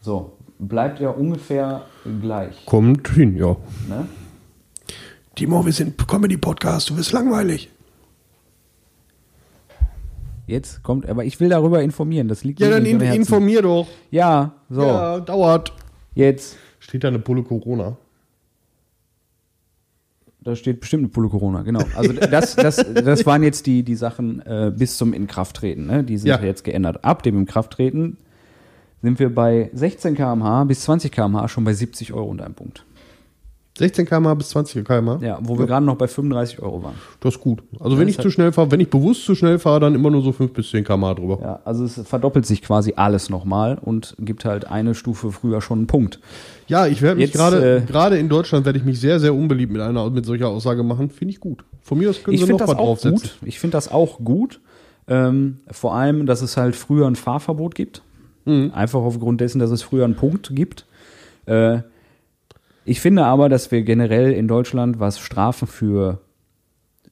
So, 0.00 0.32
bleibt 0.58 1.00
ja 1.00 1.10
ungefähr 1.10 1.82
gleich. 2.22 2.64
Kommt 2.64 3.06
hin, 3.08 3.36
ja. 3.36 3.56
Ne? 3.88 4.06
Timo, 5.34 5.64
wir 5.64 5.72
sind 5.72 5.96
Comedy-Podcast, 6.06 6.90
du 6.90 6.96
bist 6.96 7.12
langweilig. 7.12 7.70
Jetzt 10.46 10.82
kommt, 10.82 11.08
aber 11.08 11.24
ich 11.24 11.40
will 11.40 11.48
darüber 11.48 11.82
informieren. 11.82 12.28
Das 12.28 12.44
liegt 12.44 12.60
Ja, 12.60 12.66
mir 12.66 12.74
dann 12.74 12.82
nicht 12.82 12.92
in, 12.92 13.00
informier 13.00 13.62
doch. 13.62 13.86
Ja, 14.10 14.52
so, 14.68 14.82
Ja, 14.82 15.20
dauert. 15.20 15.72
jetzt. 16.14 16.56
Steht 16.80 17.04
da 17.04 17.08
eine 17.08 17.20
Pulle 17.20 17.42
Corona? 17.44 17.96
Da 20.40 20.56
steht 20.56 20.80
bestimmt 20.80 21.02
eine 21.04 21.08
Pulle 21.10 21.28
Corona, 21.28 21.62
genau. 21.62 21.84
Also 21.94 22.12
das, 22.12 22.56
das, 22.56 22.76
das 22.76 23.24
waren 23.24 23.44
jetzt 23.44 23.66
die, 23.66 23.84
die 23.84 23.94
Sachen 23.94 24.44
äh, 24.44 24.72
bis 24.76 24.96
zum 24.98 25.12
Inkrafttreten. 25.14 25.86
Ne? 25.86 26.02
Die 26.02 26.18
sind 26.18 26.28
Ja. 26.28 26.40
jetzt 26.42 26.64
geändert. 26.64 27.04
Ab 27.04 27.22
dem 27.22 27.38
Inkrafttreten 27.38 28.16
sind 29.00 29.20
wir 29.20 29.32
bei 29.32 29.70
16 29.72 30.16
km/h 30.16 30.64
bis 30.64 30.80
20 30.80 31.12
km/h 31.12 31.46
schon 31.48 31.62
bei 31.64 31.72
70 31.72 32.12
Euro 32.12 32.28
und 32.28 32.42
einem 32.42 32.54
Punkt. 32.54 32.84
16 33.78 34.04
km 34.04 34.36
bis 34.36 34.50
20 34.50 34.84
km 34.86 35.22
Ja, 35.24 35.38
wo 35.42 35.58
wir 35.58 35.66
gerade 35.66 35.86
noch 35.86 35.96
bei 35.96 36.06
35 36.06 36.60
Euro 36.60 36.82
waren. 36.82 36.94
Das 37.20 37.34
ist 37.36 37.40
gut. 37.40 37.62
Also 37.80 37.96
wenn 37.98 38.06
ist 38.06 38.12
ich 38.12 38.18
halt- 38.18 38.24
zu 38.24 38.30
schnell 38.30 38.52
fahre, 38.52 38.70
wenn 38.70 38.80
ich 38.80 38.90
bewusst 38.90 39.24
zu 39.24 39.34
schnell 39.34 39.58
fahre, 39.58 39.80
dann 39.80 39.94
immer 39.94 40.10
nur 40.10 40.20
so 40.22 40.30
5 40.32 40.52
bis 40.52 40.70
10 40.70 40.84
km 40.84 41.14
drüber. 41.14 41.38
Ja, 41.40 41.60
also 41.64 41.84
es 41.84 42.00
verdoppelt 42.06 42.44
sich 42.44 42.60
quasi 42.60 42.92
alles 42.96 43.30
nochmal 43.30 43.78
und 43.80 44.14
gibt 44.18 44.44
halt 44.44 44.66
eine 44.70 44.94
Stufe 44.94 45.32
früher 45.32 45.62
schon 45.62 45.78
einen 45.78 45.86
Punkt. 45.86 46.20
Ja, 46.66 46.86
ich 46.86 47.00
werde 47.00 47.20
mich 47.20 47.32
gerade, 47.32 47.76
äh, 47.78 47.80
gerade 47.80 48.18
in 48.18 48.28
Deutschland 48.28 48.66
werde 48.66 48.78
ich 48.78 48.84
mich 48.84 49.00
sehr, 49.00 49.18
sehr 49.20 49.34
unbeliebt 49.34 49.72
mit 49.72 49.80
einer, 49.80 50.10
mit 50.10 50.26
solcher 50.26 50.48
Aussage 50.48 50.82
machen. 50.82 51.08
Finde 51.08 51.32
ich 51.32 51.40
gut. 51.40 51.64
Von 51.80 51.96
mir 51.98 52.10
aus 52.10 52.22
können 52.22 52.34
Ich 52.34 52.40
sie 52.40 52.44
noch 52.44 52.58
finde 52.58 52.64
was 52.64 52.70
das 52.70 52.78
auch 52.78 52.84
draufsetzen. 52.84 53.30
gut. 53.40 53.48
Ich 53.48 53.58
finde 53.58 53.72
das 53.72 53.90
auch 53.90 54.18
gut. 54.22 54.60
Ähm, 55.08 55.58
vor 55.70 55.94
allem, 55.94 56.26
dass 56.26 56.42
es 56.42 56.56
halt 56.58 56.76
früher 56.76 57.06
ein 57.06 57.16
Fahrverbot 57.16 57.74
gibt. 57.74 58.02
Mhm. 58.44 58.70
Einfach 58.74 59.00
aufgrund 59.00 59.40
dessen, 59.40 59.58
dass 59.58 59.70
es 59.70 59.82
früher 59.82 60.04
einen 60.04 60.14
Punkt 60.14 60.50
gibt. 60.54 60.86
Äh, 61.46 61.78
ich 62.84 63.00
finde 63.00 63.24
aber, 63.24 63.48
dass 63.48 63.70
wir 63.70 63.82
generell 63.82 64.32
in 64.32 64.48
Deutschland, 64.48 64.98
was 65.00 65.18
Strafen 65.18 65.68
für, 65.68 66.20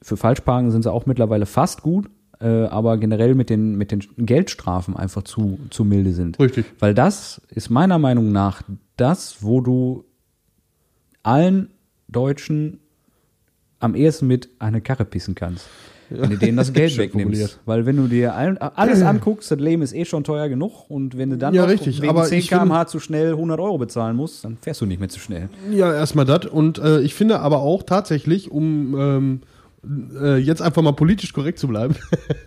für 0.01 0.17
Falschparken 0.17 0.71
sind 0.71 0.83
sie 0.83 0.91
auch 0.91 1.05
mittlerweile 1.05 1.45
fast 1.45 1.81
gut, 1.81 2.09
äh, 2.39 2.65
aber 2.65 2.97
generell 2.97 3.35
mit 3.35 3.49
den, 3.49 3.75
mit 3.75 3.91
den 3.91 4.01
Geldstrafen 4.17 4.97
einfach 4.97 5.23
zu, 5.23 5.59
zu 5.69 5.85
milde 5.85 6.11
sind. 6.13 6.39
Richtig. 6.39 6.65
Weil 6.79 6.93
das 6.93 7.41
ist 7.49 7.69
meiner 7.69 7.99
Meinung 7.99 8.31
nach 8.31 8.63
das, 8.97 9.43
wo 9.43 9.61
du 9.61 10.05
allen 11.23 11.69
Deutschen 12.07 12.79
am 13.79 13.95
ehesten 13.95 14.27
mit 14.27 14.49
eine 14.59 14.81
Karre 14.81 15.05
pissen 15.05 15.35
kannst. 15.35 15.67
Wenn 16.11 16.29
du 16.29 16.37
denen 16.37 16.57
das 16.57 16.73
Geld 16.73 16.97
wegnimmst. 16.97 17.59
Weil 17.65 17.85
wenn 17.85 17.95
du 17.97 18.07
dir 18.07 18.35
alles 18.35 19.01
anguckst, 19.01 19.49
das 19.51 19.59
Leben 19.59 19.81
ist 19.81 19.93
eh 19.95 20.05
schon 20.05 20.23
teuer 20.23 20.49
genug 20.49 20.89
und 20.89 21.17
wenn 21.17 21.29
du 21.29 21.37
dann 21.37 21.53
Ja, 21.53 21.63
noch 21.63 21.69
richtig, 21.69 22.01
wegen 22.01 22.09
aber 22.09 22.23
10 22.25 22.39
ich 22.39 22.49
find- 22.49 22.61
km/h 22.61 22.87
zu 22.87 22.99
schnell 22.99 23.31
100 23.31 23.59
Euro 23.59 23.77
bezahlen 23.77 24.15
musst, 24.15 24.43
dann 24.45 24.57
fährst 24.61 24.81
du 24.81 24.85
nicht 24.85 24.99
mehr 24.99 25.09
zu 25.09 25.19
schnell. 25.19 25.49
Ja, 25.71 25.93
erstmal 25.93 26.25
das. 26.25 26.45
Und 26.47 26.77
äh, 26.79 26.99
ich 27.01 27.15
finde 27.15 27.39
aber 27.39 27.59
auch 27.59 27.83
tatsächlich, 27.83 28.51
um 28.51 28.95
ähm, 28.99 29.41
äh, 30.21 30.37
jetzt 30.37 30.61
einfach 30.61 30.81
mal 30.81 30.91
politisch 30.93 31.33
korrekt 31.33 31.57
zu 31.59 31.67
bleiben, 31.67 31.95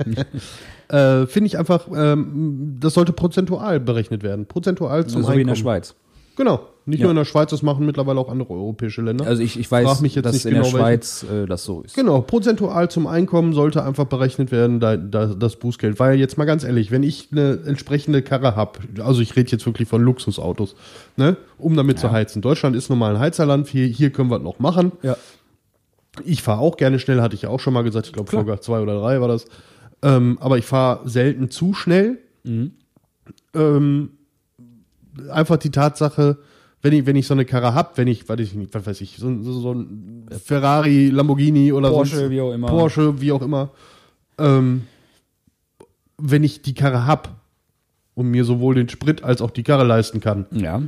äh, 0.89 1.27
finde 1.27 1.47
ich 1.47 1.59
einfach, 1.59 1.87
ähm, 1.95 2.77
das 2.81 2.95
sollte 2.95 3.13
prozentual 3.13 3.81
berechnet 3.81 4.23
werden. 4.23 4.47
Prozentual 4.47 5.07
zum 5.07 5.23
so 5.23 5.29
wie 5.29 5.33
in 5.41 5.47
der 5.47 5.55
Einkommen. 5.55 5.57
Schweiz. 5.57 5.95
Genau. 6.37 6.67
Nicht 6.87 6.99
Ja. 6.99 7.05
nur 7.05 7.13
in 7.13 7.17
der 7.17 7.25
Schweiz, 7.25 7.49
das 7.51 7.63
machen 7.63 7.87
mittlerweile 7.87 8.21
auch 8.21 8.29
andere 8.29 8.53
europäische 8.53 9.01
Länder. 9.01 9.27
Also 9.27 9.43
ich, 9.43 9.59
ich 9.59 9.71
weiß, 9.71 10.03
mich 10.03 10.15
jetzt 10.15 10.27
dass 10.27 10.35
nicht 10.35 10.45
in 10.45 10.51
genau, 10.53 10.65
der 10.65 10.71
Schweiz 10.71 11.23
äh, 11.23 11.47
das 11.47 11.65
so 11.65 11.81
ist. 11.81 11.95
Genau, 11.95 12.21
prozentual 12.21 12.91
zum 12.91 13.07
Einkommen 13.07 13.55
sollte 13.55 13.83
einfach 13.83 14.05
berechnet 14.05 14.53
werden, 14.53 14.81
da, 14.81 14.97
da, 14.97 15.27
das 15.27 15.57
Bußgeld. 15.57 15.99
Weil 15.99 16.19
jetzt 16.19 16.37
mal 16.37 16.45
ganz 16.45 16.63
ehrlich, 16.63 16.91
wenn 16.91 17.03
ich 17.03 17.29
eine 17.33 17.61
entsprechende 17.65 18.21
Karre 18.21 18.55
habe, 18.55 18.81
also 19.03 19.23
ich 19.23 19.35
rede 19.35 19.51
jetzt 19.51 19.65
wirklich 19.65 19.89
von 19.89 20.03
Luxusautos, 20.03 20.77
ne, 21.17 21.39
um 21.57 21.75
damit 21.75 21.99
zu 21.99 22.11
heizen. 22.11 22.43
Deutschland 22.43 22.77
ist 22.77 22.91
normal 22.91 23.15
ein 23.15 23.21
Heizerland, 23.21 23.67
hier, 23.67 23.87
hier 23.87 24.11
können 24.11 24.31
wir 24.31 24.37
es 24.37 24.43
noch 24.43 24.59
machen. 24.59 24.93
Ja. 25.03 25.17
Ich 26.25 26.43
fahre 26.43 26.61
auch 26.61 26.77
gerne 26.77 26.99
schnell, 26.99 27.23
hatte 27.23 27.35
ich 27.35 27.43
ja 27.43 27.49
auch 27.49 27.61
schon 27.61 27.73
mal 27.73 27.83
gesagt, 27.83 28.07
ich 28.07 28.13
glaube 28.13 28.31
Folge 28.31 28.61
zwei 28.61 28.81
oder 28.81 29.01
drei 29.01 29.21
war 29.23 29.29
das. 29.29 29.47
Ähm, 30.03 30.37
aber 30.41 30.59
ich 30.59 30.67
fahre 30.67 31.09
selten 31.09 31.51
zu 31.51 31.73
schnell. 31.73 32.19
Ähm, 33.55 34.11
einfach 35.31 35.57
die 35.57 35.71
Tatsache, 35.71 36.39
wenn 36.83 36.93
ich, 36.93 37.07
wenn 37.07 37.17
ich 37.17 37.27
so 37.27 37.35
eine 37.35 37.45
Karre 37.45 37.75
hab, 37.75 37.97
wenn 37.97 38.09
ich, 38.09 38.29
weiß 38.29 38.41
ich 38.41 38.55
nicht, 38.55 38.75
was 38.75 38.87
weiß 38.87 39.01
ich, 39.01 39.17
so, 39.17 39.43
so, 39.43 39.53
so 39.61 39.73
ein 39.73 40.27
Ferrari, 40.45 41.09
Lamborghini 41.09 41.73
oder 41.73 41.91
Porsche, 41.91 42.17
sonst, 42.17 42.31
wie 42.31 42.41
auch 42.41 42.53
immer. 42.53 42.69
Porsche, 42.69 43.21
wie 43.21 43.33
auch 43.33 43.43
immer, 43.43 43.71
ähm, 44.39 44.83
wenn 46.19 46.45
ich 46.45 46.63
die 46.63 46.75
Karre 46.75 47.07
hab 47.07 47.41
und 48.15 48.31
mir 48.31 48.45
sowohl 48.45 48.75
den 48.75 48.89
Sprit 48.89 49.25
als 49.25 49.41
auch 49.43 49.51
die 49.51 49.63
Karre 49.63 49.85
leisten 49.85 50.21
kann, 50.21 50.47
Ja. 50.53 50.83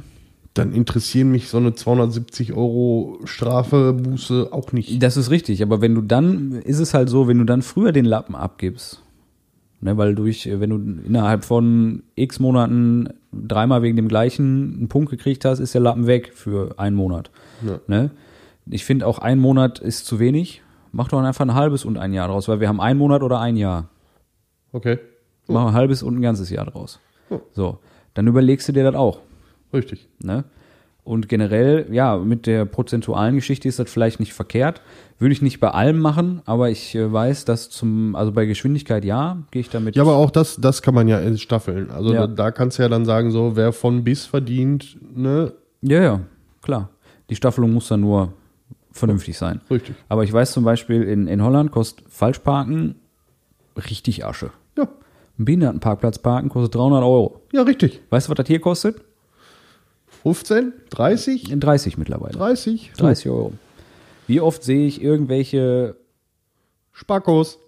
dann 0.54 0.72
interessieren 0.72 1.30
mich 1.30 1.48
so 1.48 1.56
eine 1.56 1.74
270 1.74 2.52
Euro 2.52 3.18
Strafe, 3.24 3.92
Buße 3.92 4.48
auch 4.52 4.72
nicht. 4.72 5.02
Das 5.02 5.16
ist 5.16 5.30
richtig, 5.30 5.62
aber 5.62 5.80
wenn 5.80 5.94
du 5.94 6.02
dann, 6.02 6.52
ist 6.52 6.78
es 6.78 6.94
halt 6.94 7.08
so, 7.08 7.26
wenn 7.26 7.38
du 7.38 7.44
dann 7.44 7.62
früher 7.62 7.92
den 7.92 8.04
Lappen 8.04 8.34
abgibst, 8.34 9.02
ne, 9.86 9.96
weil 9.96 10.14
durch, 10.14 10.48
wenn 10.52 10.70
du 10.70 10.76
innerhalb 11.06 11.44
von 11.44 12.02
x 12.14 12.40
Monaten 12.40 13.08
dreimal 13.32 13.82
wegen 13.82 13.96
dem 13.96 14.08
gleichen 14.08 14.74
einen 14.76 14.88
Punkt 14.88 15.10
gekriegt 15.10 15.44
hast, 15.44 15.60
ist 15.60 15.74
der 15.74 15.80
Lappen 15.80 16.06
weg 16.06 16.32
für 16.34 16.78
einen 16.78 16.96
Monat. 16.96 17.30
Ja. 17.66 17.80
Ne? 17.86 18.10
Ich 18.68 18.84
finde 18.84 19.06
auch 19.06 19.18
ein 19.18 19.38
Monat 19.38 19.78
ist 19.78 20.06
zu 20.06 20.18
wenig. 20.18 20.62
Mach 20.92 21.08
doch 21.08 21.22
einfach 21.22 21.44
ein 21.44 21.54
halbes 21.54 21.84
und 21.84 21.98
ein 21.98 22.12
Jahr 22.12 22.28
draus, 22.28 22.48
weil 22.48 22.60
wir 22.60 22.68
haben 22.68 22.80
einen 22.80 22.98
Monat 22.98 23.22
oder 23.22 23.40
ein 23.40 23.56
Jahr. 23.56 23.88
Okay, 24.72 24.98
Mach 25.48 25.68
ein 25.68 25.74
halbes 25.74 26.02
und 26.02 26.16
ein 26.16 26.22
ganzes 26.22 26.50
Jahr 26.50 26.66
draus. 26.66 26.98
Oh. 27.30 27.40
So, 27.52 27.78
dann 28.14 28.26
überlegst 28.26 28.68
du 28.68 28.72
dir 28.72 28.82
das 28.82 28.94
auch. 28.94 29.20
richtig. 29.72 30.08
Ne? 30.20 30.44
Und 31.06 31.28
generell, 31.28 31.86
ja, 31.92 32.16
mit 32.18 32.46
der 32.46 32.64
prozentualen 32.64 33.36
Geschichte 33.36 33.68
ist 33.68 33.78
das 33.78 33.88
vielleicht 33.88 34.18
nicht 34.18 34.34
verkehrt. 34.34 34.82
Würde 35.20 35.32
ich 35.32 35.40
nicht 35.40 35.60
bei 35.60 35.70
allem 35.70 36.00
machen, 36.00 36.42
aber 36.46 36.68
ich 36.68 36.96
äh, 36.96 37.10
weiß, 37.12 37.44
dass 37.44 37.70
zum, 37.70 38.16
also 38.16 38.32
bei 38.32 38.44
Geschwindigkeit 38.44 39.04
ja, 39.04 39.38
gehe 39.52 39.60
ich 39.60 39.70
damit. 39.70 39.94
Ja, 39.94 40.02
aber 40.02 40.16
auch 40.16 40.32
das, 40.32 40.56
das 40.56 40.82
kann 40.82 40.94
man 40.94 41.06
ja 41.06 41.20
in 41.20 41.38
Staffeln. 41.38 41.90
Also 41.92 42.12
Ja. 42.12 42.26
da, 42.26 42.34
da 42.34 42.50
kannst 42.50 42.78
du 42.78 42.82
ja 42.82 42.88
dann 42.88 43.04
sagen, 43.04 43.30
so, 43.30 43.54
wer 43.54 43.72
von 43.72 44.02
bis 44.02 44.26
verdient, 44.26 44.96
ne? 45.16 45.52
ja, 45.80 46.02
ja, 46.02 46.20
klar. 46.60 46.90
Die 47.30 47.36
Staffelung 47.36 47.72
muss 47.72 47.86
dann 47.88 48.00
nur 48.00 48.32
vernünftig 48.90 49.38
sein. 49.38 49.60
Richtig. 49.70 49.94
Aber 50.08 50.24
ich 50.24 50.32
weiß 50.32 50.50
zum 50.52 50.64
Beispiel, 50.64 51.02
in, 51.04 51.28
in 51.28 51.40
Holland 51.42 51.70
kostet 51.70 52.04
Falschparken 52.08 52.96
richtig 53.76 54.24
Asche. 54.24 54.50
Ja, 54.76 54.88
Ein 55.38 55.44
Behindertenparkplatz 55.44 56.18
parken 56.18 56.48
kostet 56.48 56.74
300 56.74 57.02
Euro. 57.04 57.42
ja, 57.52 57.62
richtig. 57.62 58.00
Weißt 58.10 58.26
du, 58.26 58.30
was 58.32 58.36
das 58.36 58.46
hier 58.48 58.60
kostet? 58.60 59.02
15, 60.26 60.72
30, 60.90 61.52
In 61.52 61.60
30 61.60 61.98
mittlerweile. 61.98 62.32
30, 62.32 62.90
30 62.96 63.28
Euro. 63.30 63.52
Wie 64.26 64.40
oft 64.40 64.64
sehe 64.64 64.84
ich 64.84 65.00
irgendwelche 65.00 65.94
Spackos. 66.92 67.60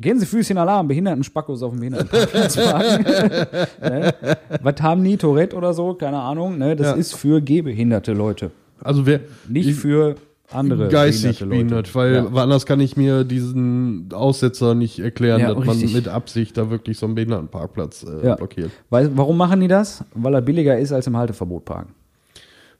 Gänsefüßchen 0.00 0.56
Alarm, 0.56 0.86
behinderten 0.86 1.24
Spackos 1.24 1.64
auf 1.64 1.72
dem 1.72 1.80
Behindertenparkplatz 1.80 2.54
parken. 2.54 3.02
ne? 3.82 4.14
Was 4.62 4.80
haben 4.80 5.02
die, 5.02 5.16
Tourette 5.16 5.56
oder 5.56 5.74
so? 5.74 5.94
Keine 5.94 6.20
Ahnung. 6.20 6.58
Ne? 6.58 6.76
Das 6.76 6.86
Ja. 6.88 6.92
ist 6.92 7.14
für 7.16 7.40
gehbehinderte 7.40 8.12
Leute. 8.12 8.52
Also 8.80 9.04
wer 9.04 9.18
Nicht 9.48 9.74
für 9.74 10.14
andere 10.50 10.88
geistig 10.88 11.40
behindert, 11.40 11.94
weil 11.94 12.14
ja. 12.14 12.24
anders 12.42 12.64
kann 12.66 12.80
ich 12.80 12.96
mir 12.96 13.24
diesen 13.24 14.08
Aussetzer 14.12 14.74
nicht 14.74 14.98
erklären, 14.98 15.40
Ja, 15.40 15.48
dass 15.54 15.58
man 15.58 15.68
richtig. 15.76 15.94
mit 15.94 16.08
Absicht 16.08 16.56
da 16.56 16.70
wirklich 16.70 16.98
so 16.98 17.06
einen 17.06 17.14
Behindertenparkplatz 17.14 18.04
äh, 18.04 18.26
Ja. 18.26 18.34
blockiert. 18.36 18.70
Weil, 18.90 19.16
warum 19.16 19.36
machen 19.36 19.60
die 19.60 19.68
das? 19.68 20.04
Weil 20.14 20.34
er 20.34 20.40
billiger 20.42 20.78
ist 20.78 20.92
als 20.92 21.06
im 21.06 21.16
Halteverbot 21.16 21.64
parken. 21.64 21.94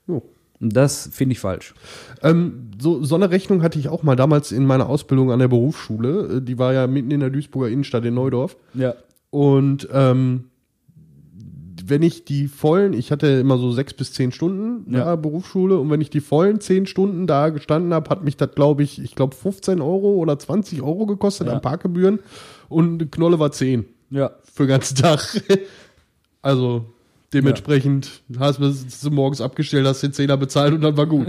Jo. 0.07 0.23
Das 0.61 1.09
finde 1.13 1.31
ich 1.33 1.39
falsch. 1.39 1.73
Ähm, 2.21 2.71
so, 2.81 3.01
so 3.03 3.15
eine 3.15 3.31
Rechnung 3.31 3.61
hatte 3.63 3.79
ich 3.79 3.87
auch 3.87 4.03
mal 4.03 4.17
damals 4.17 4.51
in 4.51 4.65
meiner 4.65 4.89
Ausbildung 4.89 5.31
an 5.31 5.39
der 5.39 5.47
Berufsschule. 5.47 6.37
Äh, 6.37 6.41
Die 6.41 6.57
war 6.59 6.73
ja 6.73 6.85
mitten 6.87 7.11
in 7.11 7.21
der 7.21 7.29
Duisburger 7.29 7.69
Innenstadt 7.69 8.03
in 8.03 8.15
Neudorf. 8.15 8.57
Ja. 8.73 8.95
Und 9.29 9.87
ähm, 9.93 10.48
wenn 11.89 12.01
ich 12.03 12.25
die 12.25 12.47
vollen, 12.47 12.93
ich 12.93 13.11
hatte 13.11 13.27
immer 13.27 13.57
so 13.57 13.71
sechs 13.71 13.93
bis 13.93 14.13
zehn 14.13 14.31
Stunden 14.31 14.91
Ja. 14.93 14.99
ja. 14.99 15.15
Berufsschule 15.15 15.77
und 15.77 15.89
wenn 15.89 16.01
ich 16.01 16.09
die 16.09 16.21
vollen 16.21 16.59
zehn 16.61 16.85
Stunden 16.85 17.27
da 17.27 17.49
gestanden 17.49 17.93
habe, 17.93 18.09
hat 18.09 18.23
mich 18.23 18.37
das, 18.37 18.51
glaube 18.55 18.83
ich, 18.83 19.01
ich 19.01 19.15
glaube 19.15 19.35
15 19.35 19.81
Euro 19.81 20.15
oder 20.15 20.37
20 20.39 20.81
Euro 20.81 21.05
gekostet 21.05 21.47
Ja. 21.47 21.53
an 21.53 21.61
Parkgebühren 21.61 22.19
und 22.69 23.01
eine 23.01 23.09
Knolle 23.09 23.39
war 23.39 23.51
10 23.51 23.85
Ja. 24.09 24.31
für 24.43 24.63
den 24.63 24.69
ganzen 24.69 24.95
Tag. 24.95 25.19
also 26.41 26.85
dementsprechend 27.33 28.21
hast 28.39 28.59
du 28.59 29.11
morgens 29.11 29.41
abgestellt, 29.41 29.85
hast 29.85 30.01
den 30.01 30.13
Zehner 30.13 30.37
bezahlt 30.37 30.73
und 30.73 30.81
dann 30.81 30.97
war 30.97 31.05
gut. 31.05 31.27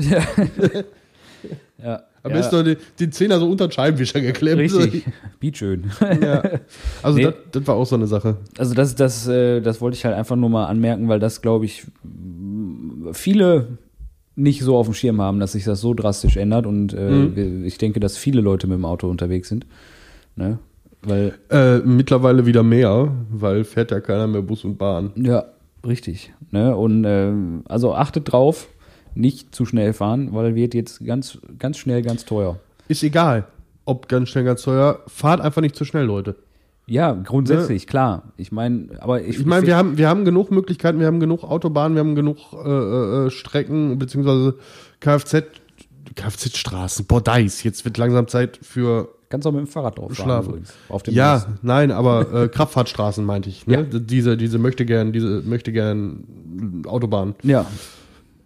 Ja. 1.82 2.02
Am 2.22 2.30
ja. 2.32 2.36
besten 2.36 2.56
noch 2.56 2.64
den, 2.64 2.76
den 2.98 3.12
Zehner 3.12 3.38
so 3.38 3.48
unter 3.50 3.66
den 3.68 3.72
Scheibenwischer 3.72 4.20
geklemmt. 4.20 4.60
Richtig. 4.60 5.04
Beat 5.40 5.56
schön. 5.56 5.90
Ja. 6.22 6.42
Also 7.02 7.18
Nee. 7.18 7.32
das, 7.52 7.66
war 7.66 7.76
auch 7.76 7.86
so 7.86 7.96
eine 7.96 8.06
Sache. 8.06 8.36
Also 8.58 8.74
das, 8.74 8.94
das, 8.94 9.26
äh, 9.26 9.60
das 9.60 9.80
wollte 9.80 9.96
ich 9.96 10.04
halt 10.04 10.14
einfach 10.14 10.36
nur 10.36 10.50
mal 10.50 10.66
anmerken, 10.66 11.08
weil 11.08 11.18
das, 11.18 11.40
glaube 11.40 11.64
ich, 11.64 11.86
viele 13.12 13.78
nicht 14.36 14.62
so 14.62 14.76
auf 14.76 14.86
dem 14.86 14.94
Schirm 14.94 15.20
haben, 15.20 15.40
dass 15.40 15.52
sich 15.52 15.64
das 15.64 15.80
so 15.80 15.94
drastisch 15.94 16.36
ändert. 16.36 16.66
Und 16.66 16.92
äh, 16.94 17.10
Mhm. 17.10 17.64
ich 17.64 17.78
denke, 17.78 18.00
dass 18.00 18.16
viele 18.16 18.40
Leute 18.40 18.66
mit 18.66 18.76
dem 18.76 18.84
Auto 18.84 19.08
unterwegs 19.08 19.48
sind. 19.48 19.66
Ne? 20.36 20.58
Weil, 21.02 21.34
Äh, 21.50 21.78
mittlerweile 21.78 22.46
wieder 22.46 22.62
mehr, 22.62 23.10
weil 23.30 23.64
fährt 23.64 23.90
ja 23.90 24.00
keiner 24.00 24.26
mehr 24.26 24.42
Bus 24.42 24.64
und 24.64 24.78
Bahn. 24.78 25.10
ja, 25.16 25.44
richtig. 25.86 26.32
Ne? 26.50 26.74
Und 26.76 27.04
ähm, 27.06 27.62
also 27.68 27.94
achtet 27.94 28.30
drauf, 28.32 28.68
nicht 29.14 29.54
zu 29.54 29.64
schnell 29.66 29.92
fahren, 29.92 30.28
weil 30.32 30.54
wird 30.54 30.74
jetzt 30.74 31.04
ganz, 31.04 31.38
ganz 31.58 31.78
schnell 31.78 32.02
ganz 32.02 32.24
teuer. 32.24 32.58
Ist 32.88 33.02
egal, 33.02 33.46
ob 33.84 34.08
ganz 34.08 34.28
schnell, 34.28 34.44
ganz 34.44 34.62
teuer. 34.62 35.00
Fahrt 35.06 35.40
einfach 35.40 35.62
nicht 35.62 35.76
zu 35.76 35.84
schnell, 35.84 36.04
Leute. 36.04 36.36
Ja, 36.86 37.12
grundsätzlich, 37.12 37.86
klar. 37.86 38.24
Ich 38.36 38.50
meine, 38.50 38.88
aber 38.98 39.22
ich, 39.22 39.38
Ich 39.38 39.46
meine, 39.46 39.64
wir 39.66 39.76
haben, 39.76 39.96
wir 39.96 40.08
haben 40.08 40.24
genug 40.24 40.50
Möglichkeiten, 40.50 40.98
wir 40.98 41.06
haben 41.06 41.20
genug 41.20 41.44
Autobahnen, 41.44 41.94
wir 41.94 42.00
haben 42.00 42.16
genug 42.16 42.38
äh, 42.52 43.26
äh, 43.26 43.30
Strecken, 43.30 43.96
beziehungsweise 43.98 44.56
Kfz, 44.98 45.44
Kfz-Straßen, 46.16 47.04
Bordeis. 47.06 47.62
Jetzt 47.62 47.84
wird 47.84 47.96
langsam 47.96 48.26
Zeit 48.26 48.58
für. 48.62 49.08
kannst 49.28 49.46
auch 49.46 49.52
mit 49.52 49.60
dem 49.60 49.66
Fahrrad 49.68 49.98
drauf 49.98 50.12
fahren. 50.14 50.44
Übrigens, 50.44 50.72
Auf 50.88 51.04
dem 51.04 51.14
Ja, 51.14 51.36
Bus. 51.38 51.46
nein, 51.62 51.92
aber 51.92 52.32
äh, 52.32 52.48
Kraftfahrtstraßen 52.52 53.24
meinte 53.24 53.48
ich. 53.48 53.68
Ne? 53.68 53.74
Ja. 53.74 53.82
Diese, 54.00 54.36
diese 54.36 54.58
möchte 54.58 54.84
gern, 54.84 55.12
diese 55.12 55.42
möchte 55.42 55.70
gern 55.72 56.82
Autobahn. 56.86 57.36
Ja, 57.44 57.66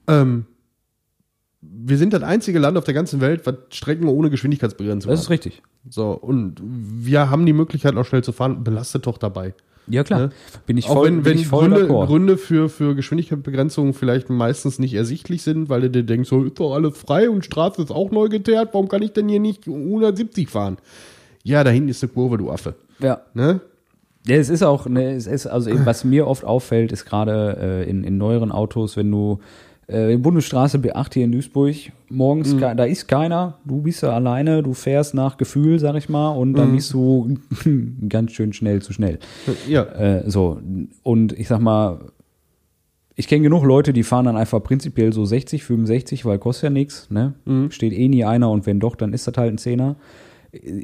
Ähm, 0.07 0.45
wir 1.87 1.99
sind 1.99 2.13
das 2.13 2.23
einzige 2.23 2.59
Land 2.59 2.79
auf 2.79 2.85
der 2.85 2.95
ganzen 2.95 3.21
Welt, 3.21 3.43
was 3.45 3.57
Strecken 3.71 4.09
ohne 4.09 4.31
Geschwindigkeitsbegrenzung 4.31 5.11
das 5.11 5.21
hat. 5.21 5.25
ist 5.25 5.31
richtig. 5.31 5.63
So, 5.89 6.13
und 6.13 6.61
wir 6.65 7.29
haben 7.31 7.45
die 7.45 7.53
Möglichkeit, 7.53 7.95
auch 7.97 8.07
schnell 8.07 8.25
zu 8.25 8.33
fahren. 8.33 8.65
Belastet 8.65 9.07
doch 9.07 9.19
dabei. 9.19 9.55
Ja, 9.87 10.03
klar. 10.03 10.21
Ne? 10.21 10.31
Bin 10.67 10.79
ich 10.79 10.87
auch 10.87 10.95
voll, 10.95 11.09
wenn, 11.09 11.25
wenn 11.27 11.39
ich 11.39 11.47
voll 11.47 11.69
Gründe. 11.69 11.87
Gründe 11.87 12.37
für, 12.39 12.71
für 12.71 12.95
Geschwindigkeitsbegrenzungen 12.95 13.93
vielleicht 13.93 14.31
meistens 14.31 14.79
nicht 14.79 14.95
ersichtlich 14.95 15.43
sind, 15.43 15.69
weil 15.69 15.83
du 15.83 15.91
dir 15.91 16.05
denkst, 16.05 16.31
so 16.31 16.45
ist 16.45 16.59
doch 16.59 16.73
alles 16.73 16.97
frei 16.97 17.29
und 17.29 17.45
Straße 17.45 17.83
ist 17.83 17.91
auch 17.91 18.11
neu 18.11 18.29
geteert, 18.29 18.71
warum 18.73 18.89
kann 18.89 19.03
ich 19.03 19.13
denn 19.13 19.29
hier 19.29 19.41
nicht 19.41 19.67
170 19.67 20.49
fahren? 20.49 20.79
Ja, 21.43 21.65
da 21.65 21.71
hinten 21.71 21.91
ist 21.91 22.03
eine 22.03 22.13
Kurve, 22.13 22.39
du 22.39 22.51
Affe. 22.51 22.77
Ja. 22.99 23.21
Ne? 23.35 23.61
Ja, 24.27 24.37
es 24.37 24.49
ist 24.49 24.63
auch, 24.63 24.87
ne, 24.87 25.13
es 25.13 25.27
ist, 25.27 25.47
also 25.47 25.69
eben, 25.69 25.85
was 25.85 26.03
mir 26.03 26.27
oft 26.27 26.45
auffällt, 26.45 26.93
ist 26.93 27.05
gerade 27.05 27.59
äh, 27.61 27.91
in, 27.91 28.05
in 28.05 28.17
neueren 28.17 28.53
Autos, 28.53 28.97
wenn 28.97 29.11
du 29.11 29.41
äh, 29.87 30.17
Bundesstraße 30.17 30.79
B8 30.79 31.15
hier 31.15 31.25
in 31.25 31.33
Duisburg, 31.33 31.75
morgens, 32.09 32.57
ke- 32.57 32.75
da 32.77 32.85
ist 32.85 33.07
keiner, 33.09 33.59
du 33.65 33.83
bist 33.83 34.03
ja 34.03 34.11
alleine, 34.11 34.63
du 34.63 34.73
fährst 34.75 35.15
nach 35.15 35.37
Gefühl, 35.37 35.79
sag 35.79 35.95
ich 35.97 36.09
mal, 36.09 36.31
und 36.31 36.55
dann 36.55 36.73
bist 36.75 36.93
du 36.93 37.37
ganz 38.09 38.33
schön 38.33 38.53
schnell 38.53 38.81
zu 38.83 38.93
schnell. 38.93 39.19
Ja. 39.69 39.83
Äh, 39.83 40.31
so, 40.31 40.61
und 41.03 41.33
ich 41.39 41.49
sag 41.49 41.61
mal, 41.61 41.99
ich 43.17 43.29
kenne 43.29 43.43
genug 43.45 43.63
Leute, 43.65 43.93
die 43.93 44.03
fahren 44.03 44.25
dann 44.25 44.37
einfach 44.37 44.63
prinzipiell 44.63 45.13
so 45.13 45.25
60, 45.25 45.63
65, 45.65 46.25
weil 46.25 46.39
kostet 46.39 46.65
ja 46.65 46.71
nichts, 46.71 47.09
ne? 47.11 47.35
Steht 47.71 47.93
eh 47.93 48.09
nie 48.09 48.25
einer 48.25 48.51
und 48.51 48.67
wenn 48.67 48.81
doch, 48.81 48.97
dann 48.97 49.13
ist 49.13 49.27
das 49.29 49.37
halt 49.37 49.53
ein 49.53 49.59
Zehner. 49.59 49.97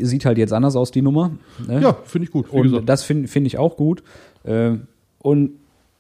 Sieht 0.01 0.25
halt 0.25 0.37
jetzt 0.39 0.53
anders 0.53 0.75
aus, 0.77 0.91
die 0.91 1.03
Nummer. 1.03 1.33
Ne? 1.67 1.81
Ja, 1.81 1.97
finde 2.05 2.25
ich 2.27 2.31
gut. 2.33 2.51
Und 2.51 2.63
gesagt. 2.65 2.89
das 2.89 3.03
finde 3.05 3.29
find 3.29 3.47
ich 3.47 3.57
auch 3.59 3.77
gut. 3.77 4.03
Äh, 4.45 4.73
und 5.19 5.53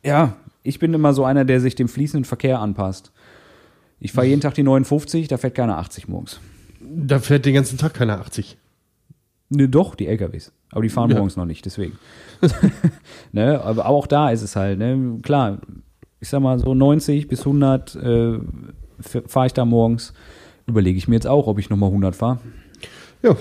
ja, 0.04 0.36
ich 0.70 0.78
bin 0.78 0.94
immer 0.94 1.12
so 1.12 1.24
einer, 1.24 1.44
der 1.44 1.61
sich 1.61 1.74
dem 1.74 1.88
fließenden 1.88 2.24
Verkehr 2.24 2.61
anpasst. 2.61 3.12
Ich 3.98 4.12
fahre 4.12 4.26
jeden 4.28 4.40
Tag 4.40 4.54
die 4.54 4.62
59, 4.62 5.28
da 5.28 5.37
fährt 5.37 5.54
keiner 5.54 5.76
80 5.78 6.09
morgens. 6.09 6.40
Da 6.80 7.18
fährt 7.18 7.44
den 7.44 7.54
ganzen 7.54 7.76
Tag 7.76 7.92
keiner 7.94 8.20
80. 8.20 8.56
Ne, 9.50 9.68
doch, 9.68 9.94
die 9.96 10.06
LKWs. 10.06 10.52
Aber 10.70 10.83
die 10.83 10.88
fahren 10.88 11.11
Ja. 11.11 11.16
morgens 11.16 11.37
noch 11.37 11.44
nicht, 11.44 11.66
deswegen. 11.66 11.98
ne, 13.33 13.61
aber 13.61 13.87
auch 13.87 14.06
da 14.06 14.30
ist 14.30 14.42
es 14.42 14.56
halt, 14.56 14.78
ne, 14.78 15.18
klar, 15.22 15.59
ich 16.20 16.28
sag 16.28 16.40
mal 16.40 16.59
so 16.59 16.72
90 16.74 17.28
bis 17.28 17.40
100 17.40 17.96
äh, 17.96 18.38
fahre 19.26 19.46
ich 19.46 19.52
da 19.52 19.64
morgens. 19.64 20.12
Überlege 20.66 20.96
ich 20.96 21.09
mir 21.09 21.16
jetzt 21.16 21.26
auch, 21.26 21.46
ob 21.48 21.59
ich 21.59 21.68
nochmal 21.68 21.88
100 21.88 22.14
fahre. 22.14 22.38
Ja. 23.22 23.35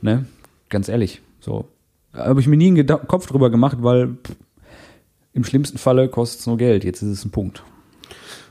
Ne? 0.00 0.26
Ganz 0.68 0.88
ehrlich. 0.88 1.22
So. 1.38 1.68
Habe 2.12 2.40
ich 2.40 2.48
mir 2.48 2.56
nie 2.56 2.68
einen 2.68 2.86
Kopf 2.86 3.26
drüber 3.26 3.50
gemacht, 3.50 3.78
weil 3.80 4.08
pff, 4.24 4.36
im 5.34 5.44
schlimmsten 5.44 5.78
Falle 5.78 6.08
kostet 6.08 6.40
es 6.40 6.46
nur 6.46 6.58
Geld. 6.58 6.84
Jetzt 6.84 7.02
ist 7.02 7.08
es 7.08 7.24
ein 7.24 7.30
Punkt. 7.30 7.62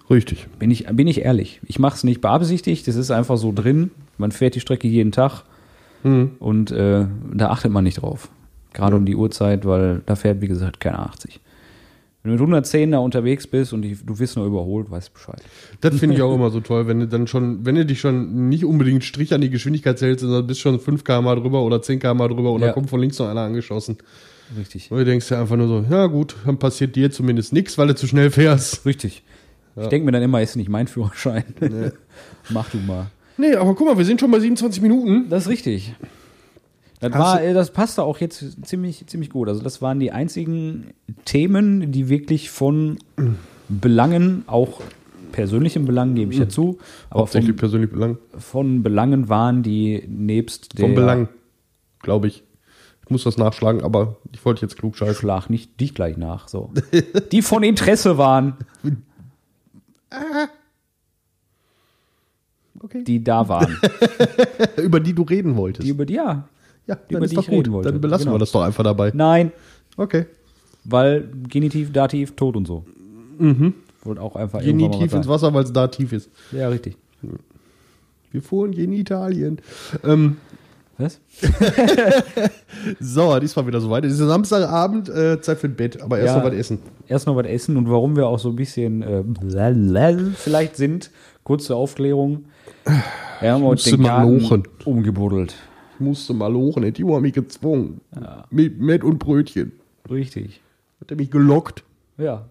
Richtig. 0.09 0.47
Bin 0.59 0.71
ich, 0.71 0.85
bin 0.87 1.07
ich 1.07 1.21
ehrlich. 1.21 1.61
Ich 1.65 1.79
mache 1.79 1.95
es 1.95 2.03
nicht 2.03 2.21
beabsichtigt, 2.21 2.87
das 2.87 2.95
ist 2.95 3.11
einfach 3.11 3.37
so 3.37 3.51
drin. 3.53 3.91
Man 4.17 4.31
fährt 4.31 4.55
die 4.55 4.59
Strecke 4.59 4.87
jeden 4.87 5.11
Tag 5.11 5.43
Hm. 6.03 6.31
und 6.39 6.71
äh, 6.71 7.05
da 7.33 7.49
achtet 7.49 7.71
man 7.71 7.83
nicht 7.83 8.01
drauf. 8.01 8.29
Gerade 8.73 8.95
um 8.95 9.05
die 9.05 9.15
Uhrzeit, 9.15 9.65
weil 9.65 10.01
da 10.07 10.15
fährt, 10.15 10.41
wie 10.41 10.47
gesagt, 10.47 10.79
keiner 10.79 10.99
80. 11.01 11.39
Wenn 12.23 12.29
du 12.31 12.33
mit 12.33 12.41
110 12.41 12.91
da 12.91 12.97
unterwegs 12.99 13.45
bist 13.45 13.71
und 13.71 13.83
die, 13.83 13.95
du 14.03 14.17
wirst 14.17 14.35
nur 14.35 14.45
überholt, 14.47 14.89
weißt 14.89 15.09
du 15.09 15.13
Bescheid. 15.13 15.41
Das 15.81 15.95
finde 15.99 16.15
ich 16.15 16.21
auch 16.23 16.33
immer 16.33 16.49
so 16.49 16.59
toll, 16.59 16.87
wenn 16.87 16.99
du 17.01 17.07
dann 17.07 17.27
schon, 17.27 17.65
wenn 17.65 17.75
du 17.75 17.85
dich 17.85 17.99
schon 17.99 18.49
nicht 18.49 18.65
unbedingt 18.65 19.03
Strich 19.03 19.31
an 19.33 19.41
die 19.41 19.49
Geschwindigkeit 19.51 20.01
hältst, 20.01 20.21
sondern 20.23 20.47
bist 20.47 20.59
schon 20.59 20.79
5 20.79 21.03
km 21.03 21.25
drüber 21.35 21.61
oder 21.63 21.81
10 21.81 21.99
km 21.99 22.17
drüber 22.17 22.51
und 22.51 22.61
Ja. 22.61 22.67
dann 22.67 22.73
kommt 22.73 22.89
von 22.89 22.99
links 22.99 23.19
noch 23.19 23.27
einer 23.27 23.41
angeschossen. 23.41 23.97
Richtig. 24.57 24.91
Und 24.91 24.97
du 24.99 25.05
denkst 25.05 25.29
ja 25.31 25.41
einfach 25.41 25.55
nur 25.55 25.67
so, 25.67 25.85
ja 25.89 26.07
gut, 26.07 26.35
dann 26.45 26.57
passiert 26.57 26.95
dir 26.95 27.11
zumindest 27.11 27.53
nichts, 27.53 27.77
weil 27.77 27.87
du 27.87 27.95
zu 27.95 28.07
schnell 28.07 28.31
fährst. 28.31 28.85
Richtig. 28.85 29.23
Ich 29.79 29.87
denke 29.87 30.05
mir 30.05 30.11
dann 30.11 30.23
immer, 30.23 30.41
ist 30.41 30.55
nicht 30.55 30.69
mein 30.69 30.87
Führerschein. 30.87 31.45
Mach 32.49 32.69
du 32.69 32.77
mal. 32.77 33.07
Nee, 33.37 33.55
aber 33.55 33.73
guck 33.73 33.87
mal, 33.87 33.97
wir 33.97 34.05
sind 34.05 34.19
schon 34.19 34.29
bei 34.29 34.39
27 34.39 34.81
Minuten. 34.81 35.29
Das 35.29 35.43
ist 35.43 35.49
richtig. 35.49 35.95
Das, 36.99 37.13
war, 37.13 37.41
das 37.41 37.71
passte 37.71 38.03
auch 38.03 38.19
jetzt 38.19 38.45
ziemlich, 38.63 39.07
ziemlich 39.07 39.31
gut. 39.31 39.47
Also 39.47 39.63
das 39.63 39.81
waren 39.81 39.99
die 39.99 40.11
einzigen 40.11 40.91
Themen, 41.25 41.91
die 41.91 42.09
wirklich 42.09 42.51
von 42.51 42.99
Belangen, 43.69 44.43
auch 44.45 44.81
persönlichen 45.31 45.85
Belangen, 45.85 46.13
gebe 46.13 46.33
ich 46.33 46.39
ja 46.39 46.49
zu, 46.49 46.77
aber 47.09 47.21
Hauptsächlich 47.21 47.51
von, 47.51 47.57
persönlich 47.57 47.89
Belang. 47.89 48.17
von 48.37 48.83
Belangen 48.83 49.29
waren, 49.29 49.63
die 49.63 50.03
nebst 50.07 50.77
der 50.77 50.85
Vom 50.85 50.95
Belang, 50.95 51.29
glaube 52.01 52.27
ich. 52.27 52.43
Muss 53.11 53.25
das 53.25 53.37
nachschlagen, 53.37 53.83
aber 53.83 54.15
ich 54.31 54.43
wollte 54.45 54.61
jetzt 54.61 54.77
klug 54.77 54.95
scheißen. 54.95 55.15
Schlag 55.15 55.49
nicht 55.49 55.79
dich 55.81 55.93
gleich 55.93 56.15
nach. 56.15 56.47
So. 56.47 56.71
die 57.31 57.41
von 57.41 57.61
Interesse 57.61 58.17
waren, 58.17 58.55
Okay. 62.79 63.03
die 63.03 63.23
da 63.23 63.47
waren. 63.47 63.77
Über 64.77 64.99
die 64.99 65.13
du 65.13 65.23
reden 65.23 65.55
wolltest. 65.55 65.85
Die 65.85 65.91
über 65.91 66.05
die, 66.05 66.15
ja. 66.15 66.47
ja, 66.87 66.95
die, 66.95 67.13
über 67.15 67.27
die 67.27 67.33
ich 67.37 67.45
gut. 67.45 67.49
reden 67.49 67.73
wollte. 67.73 67.91
Dann 67.91 68.01
belassen 68.01 68.25
Genau. 68.25 68.35
wir 68.35 68.39
das 68.39 68.51
doch 68.51 68.61
einfach 68.63 68.83
dabei. 68.83 69.11
Nein, 69.13 69.51
Okay. 69.97 70.25
weil 70.83 71.29
Genitiv, 71.47 71.91
Dativ, 71.91 72.35
Tod 72.35 72.55
und 72.55 72.65
so. 72.65 72.85
Mhm. 73.37 73.73
Wollte 74.03 74.21
auch 74.21 74.35
einfach 74.35 74.59
was 74.61 75.13
ins 75.13 75.27
Wasser, 75.27 75.53
weil 75.53 75.63
es 75.63 75.73
da 75.73 75.87
tief 75.87 76.11
ist. 76.11 76.29
Ja, 76.51 76.69
richtig. 76.69 76.97
Wir 78.31 78.41
fuhren 78.41 78.73
in 78.73 78.93
Italien. 78.93 79.59
Ähm, 80.03 80.37
Was? 81.01 81.19
so, 82.99 83.39
diesmal 83.39 83.67
wieder 83.67 83.81
soweit. 83.81 84.05
Es 84.05 84.13
ist 84.13 84.19
Samstagabend, 84.19 85.09
äh, 85.09 85.41
Zeit 85.41 85.57
für 85.59 85.67
ein 85.67 85.75
Bett, 85.75 86.01
aber 86.01 86.19
erst 86.19 86.35
Ja. 86.35 86.39
noch 86.39 86.45
was 86.45 86.53
essen. 86.53 86.79
erst 87.07 87.27
noch 87.27 87.35
was 87.35 87.47
essen 87.47 87.77
und 87.77 87.89
warum 87.89 88.15
wir 88.15 88.27
auch 88.27 88.39
so 88.39 88.49
ein 88.49 88.55
bisschen 88.55 89.01
äh, 89.01 89.23
vielleicht 90.35 90.75
sind. 90.75 91.11
Kurze 91.43 91.75
Aufklärung. 91.75 92.45
Wir 93.39 93.51
haben 93.53 93.63
heute 93.63 93.75
musste 93.81 93.91
den 93.91 94.03
Garten 94.03 94.39
lochen. 94.39 94.63
umgebuddelt. 94.85 95.55
Ich 95.95 95.99
musste 95.99 96.33
mal 96.33 96.51
lochen, 96.51 96.91
die 96.93 97.03
haben 97.03 97.21
mich 97.21 97.33
gezwungen. 97.33 98.01
Mit 98.49 98.79
Met 98.79 99.03
und 99.03 99.17
Brötchen. 99.19 99.71
Richtig. 100.09 100.61
Hat 100.99 101.09
er 101.11 101.17
mich 101.17 101.31
gelockt. 101.31 101.83
Ja. 102.17 102.45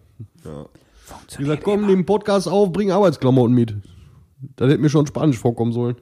Ich 1.29 1.37
gesagt, 1.37 1.63
komm, 1.63 1.81
nimm 1.81 1.99
den 1.99 2.05
Podcast 2.05 2.47
auf, 2.47 2.71
bring 2.71 2.91
Arbeitsklamotten 2.91 3.53
mit. 3.55 3.75
Das 4.55 4.69
hätte 4.69 4.81
mir 4.81 4.89
schon 4.89 5.05
Spanisch 5.07 5.37
vorkommen 5.37 5.71
sollen. 5.71 5.95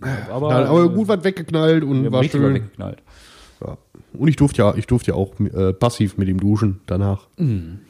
Aber, 0.00 0.50
Ja, 0.50 0.64
aber 0.66 0.88
gut 0.90 1.08
was 1.08 1.24
weggeknallt 1.24 1.82
und 1.84 2.10
war 2.12 2.22
schön. 2.24 2.54
weggeknallt. 2.54 3.02
Ja. 3.64 3.78
Und 4.12 4.28
ich 4.28 4.36
durfte 4.36 4.58
ja, 4.58 4.74
ich 4.74 4.86
durfte 4.86 5.12
ja 5.12 5.16
auch 5.16 5.38
äh, 5.40 5.72
passiv 5.72 6.16
mit 6.18 6.28
ihm 6.28 6.38
duschen 6.38 6.80
danach. 6.86 7.26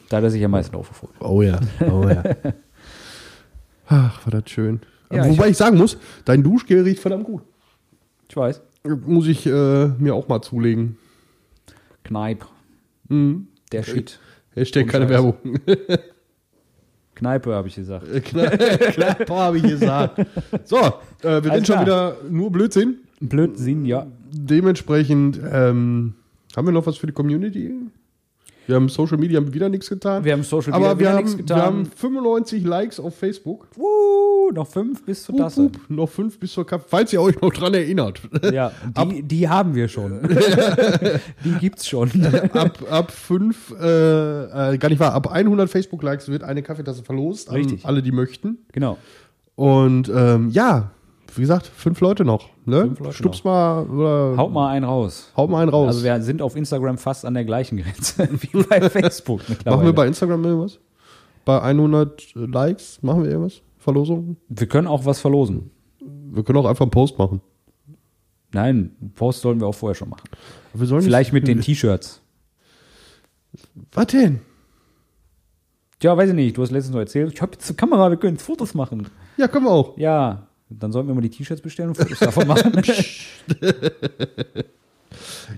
Da 0.08 0.16
hat 0.18 0.24
er 0.24 0.30
sich 0.30 0.44
am 0.44 0.52
meisten 0.52 0.76
aufgefreut. 0.76 1.10
Oh 1.20 1.42
ja, 1.42 1.58
oh 1.80 2.08
ja. 2.08 2.22
Ach, 3.88 4.24
war 4.26 4.40
das 4.40 4.50
schön. 4.50 4.80
Ja, 5.12 5.28
Wobei 5.28 5.48
ich, 5.50 5.56
sagen 5.56 5.76
muss, 5.78 5.96
dein 6.24 6.42
Duschgel 6.42 6.82
riecht 6.82 7.00
verdammt 7.00 7.24
gut. 7.24 7.42
Ich 8.28 8.36
weiß. 8.36 8.60
Muss 9.06 9.26
ich 9.28 9.46
äh, 9.46 9.86
mir 9.98 10.14
auch 10.14 10.28
mal 10.28 10.42
zulegen. 10.42 10.96
Kneip. 12.04 12.44
Mhm. 13.08 13.48
Der 13.72 13.82
Shit. 13.82 14.18
Hashtag 14.54 14.88
keine. 14.88 15.08
Werbung. 15.08 15.34
Kneipe, 17.16 17.54
habe 17.54 17.68
ich 17.68 17.74
gesagt. 17.74 18.06
Klar, 18.24 18.52
habe 19.28 19.58
ich 19.58 19.64
gesagt. 19.64 20.24
So, 20.64 20.76
äh, 21.22 21.42
wir 21.42 21.52
sind 21.54 21.66
schon 21.66 21.80
wieder 21.80 22.16
nur 22.30 22.52
Blödsinn. 22.52 22.98
Blödsinn, 23.20 23.84
ja. 23.84 24.06
Dementsprechend 24.30 25.40
ähm, 25.50 26.14
haben 26.56 26.66
wir 26.66 26.72
noch 26.72 26.86
was 26.86 26.98
für 26.98 27.06
die 27.06 27.12
Community. 27.12 27.72
Wir 28.66 28.76
haben 28.76 28.88
Social 28.88 29.16
Media 29.16 29.38
haben 29.38 29.52
wieder 29.54 29.68
nichts 29.68 29.88
getan. 29.88 30.24
Wir 30.24 30.32
haben 30.32 30.42
Social 30.42 30.72
aber 30.72 30.94
Media 30.94 30.94
wir 30.94 30.98
wieder 30.98 31.10
haben, 31.10 31.24
nichts 31.24 31.48
wir 31.48 31.56
haben 31.56 31.84
getan. 31.84 31.98
95 31.98 32.64
Likes 32.64 33.00
auf 33.00 33.16
Facebook. 33.16 33.68
Uh, 33.76 34.50
noch 34.52 34.66
fünf 34.66 35.04
bis 35.04 35.22
zur 35.22 35.36
Tasse. 35.36 35.64
hup, 35.64 35.78
noch 35.88 36.08
fünf 36.08 36.38
bis 36.38 36.52
zur 36.52 36.66
Kaffee. 36.66 36.86
Falls 36.88 37.12
ihr 37.12 37.20
euch 37.20 37.40
noch 37.40 37.52
dran 37.52 37.74
erinnert. 37.74 38.20
Ja, 38.52 38.72
die, 39.04 39.22
die 39.22 39.48
haben 39.48 39.74
wir 39.74 39.88
schon. 39.88 40.20
die 41.44 41.52
gibt's 41.60 41.88
schon. 41.88 42.10
ab, 42.52 42.78
ab 42.90 43.12
fünf, 43.12 43.72
äh, 43.80 44.74
äh, 44.74 44.78
gar 44.78 44.88
nicht 44.88 45.00
wahr, 45.00 45.14
ab 45.14 45.30
100 45.32 45.70
Facebook-Likes 45.70 46.28
wird 46.28 46.42
eine 46.42 46.62
Kaffeetasse 46.62 47.02
verlost 47.04 47.48
an 47.48 47.56
Richtig. 47.56 47.84
alle, 47.86 48.02
die 48.02 48.12
möchten. 48.12 48.58
genau. 48.72 48.98
Und 49.54 50.10
ähm, 50.14 50.50
ja, 50.50 50.90
wie 51.36 51.42
gesagt, 51.42 51.66
fünf 51.66 52.00
Leute 52.00 52.24
noch. 52.24 52.48
Ne? 52.64 52.82
Fünf 52.82 53.00
Leute 53.00 53.14
Stups 53.14 53.44
mal 53.44 53.86
oder 53.86 54.36
Haut 54.36 54.52
mal 54.52 54.70
einen 54.70 54.84
raus. 54.84 55.32
haut 55.36 55.50
mal 55.50 55.62
einen 55.62 55.70
raus. 55.70 55.88
Also 55.88 56.04
wir 56.04 56.20
sind 56.22 56.42
auf 56.42 56.56
Instagram 56.56 56.98
fast 56.98 57.24
an 57.24 57.34
der 57.34 57.44
gleichen 57.44 57.78
Grenze 57.78 58.28
wie 58.40 58.62
bei 58.62 58.80
Facebook 58.90 59.42
machen 59.64 59.84
wir 59.84 59.92
bei 59.92 60.06
Instagram 60.06 60.44
irgendwas? 60.44 60.78
Bei 61.44 61.62
100 61.62 62.32
Likes 62.34 63.02
machen 63.02 63.22
wir 63.22 63.30
irgendwas? 63.30 63.62
Verlosung? 63.78 64.36
wir 64.48 64.66
können 64.66 64.88
auch 64.88 65.04
was 65.04 65.20
verlosen. 65.20 65.70
Wir 66.00 66.42
können 66.42 66.58
auch 66.58 66.66
einfach 66.66 66.84
einen 66.84 66.90
Post 66.90 67.18
machen. 67.18 67.40
Nein, 68.52 68.96
Post 69.14 69.42
sollen 69.42 69.60
wir 69.60 69.66
auch 69.66 69.74
vorher 69.74 69.94
schon 69.94 70.08
machen. 70.08 70.28
Wir 70.74 70.86
sollen 70.86 71.02
Vielleicht 71.02 71.32
mit 71.32 71.46
den 71.46 71.60
T-Shirts. 71.60 72.20
Was 73.92 74.06
denn? 74.06 74.40
Ja, 76.02 76.16
weiß 76.16 76.30
ich 76.30 76.34
nicht. 76.34 76.56
Du 76.56 76.62
hast 76.62 76.70
letztens 76.70 76.94
noch 76.94 77.00
erzählt, 77.00 77.32
ich 77.32 77.40
habe 77.40 77.52
jetzt 77.52 77.68
eine 77.68 77.76
Kamera, 77.76 78.10
wir 78.10 78.16
können 78.16 78.34
jetzt 78.34 78.44
Fotos 78.44 78.74
machen. 78.74 79.08
Ja, 79.36 79.48
können 79.48 79.64
wir 79.64 79.70
auch. 79.70 79.96
Ja, 79.96 80.46
dann 80.70 80.92
sollten 80.92 81.08
wir 81.08 81.14
mal 81.14 81.20
die 81.20 81.30
T-Shirts 81.30 81.62
bestellen 81.62 81.90
und 81.90 81.96
Fotos 81.96 82.18
davon 82.18 82.46
machen. 82.48 82.72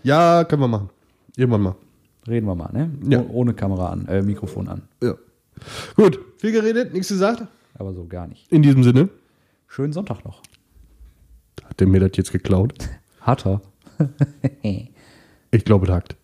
Ja, 0.03 0.45
können 0.45 0.63
wir 0.63 0.69
machen. 0.69 0.91
Irgendwann 1.37 1.63
mal. 1.63 1.75
Reden 2.29 2.47
wir 2.47 2.55
mal, 2.55 2.71
ne? 2.73 2.91
Ja. 3.09 3.21
Oh- 3.21 3.41
Ohne 3.41 3.55
Kamera 3.55 3.89
an, 3.91 4.07
äh, 4.07 4.23
Mikrofon 4.23 4.69
an. 4.69 4.83
Ja. 5.03 5.15
Gut, 5.97 6.19
viel 6.39 6.53
geredet, 6.53 6.93
nichts 6.93 7.09
gesagt. 7.09 7.45
Aber 7.75 7.93
so 7.95 8.05
gar 8.07 8.27
nicht. 8.27 8.51
In 8.53 8.63
diesem 8.63 8.83
Sinne. 8.85 9.09
Schönen 9.67 9.93
Sonntag 9.93 10.25
noch. 10.25 10.43
Hat 11.65 11.81
der 11.81 11.87
mir 11.87 12.01
das 12.01 12.11
jetzt 12.17 12.33
geklaut? 12.33 12.75
Harter. 13.21 13.61
Ich 15.51 15.65
glaube, 15.65 15.87
das 15.87 15.97
hackt. 15.97 16.17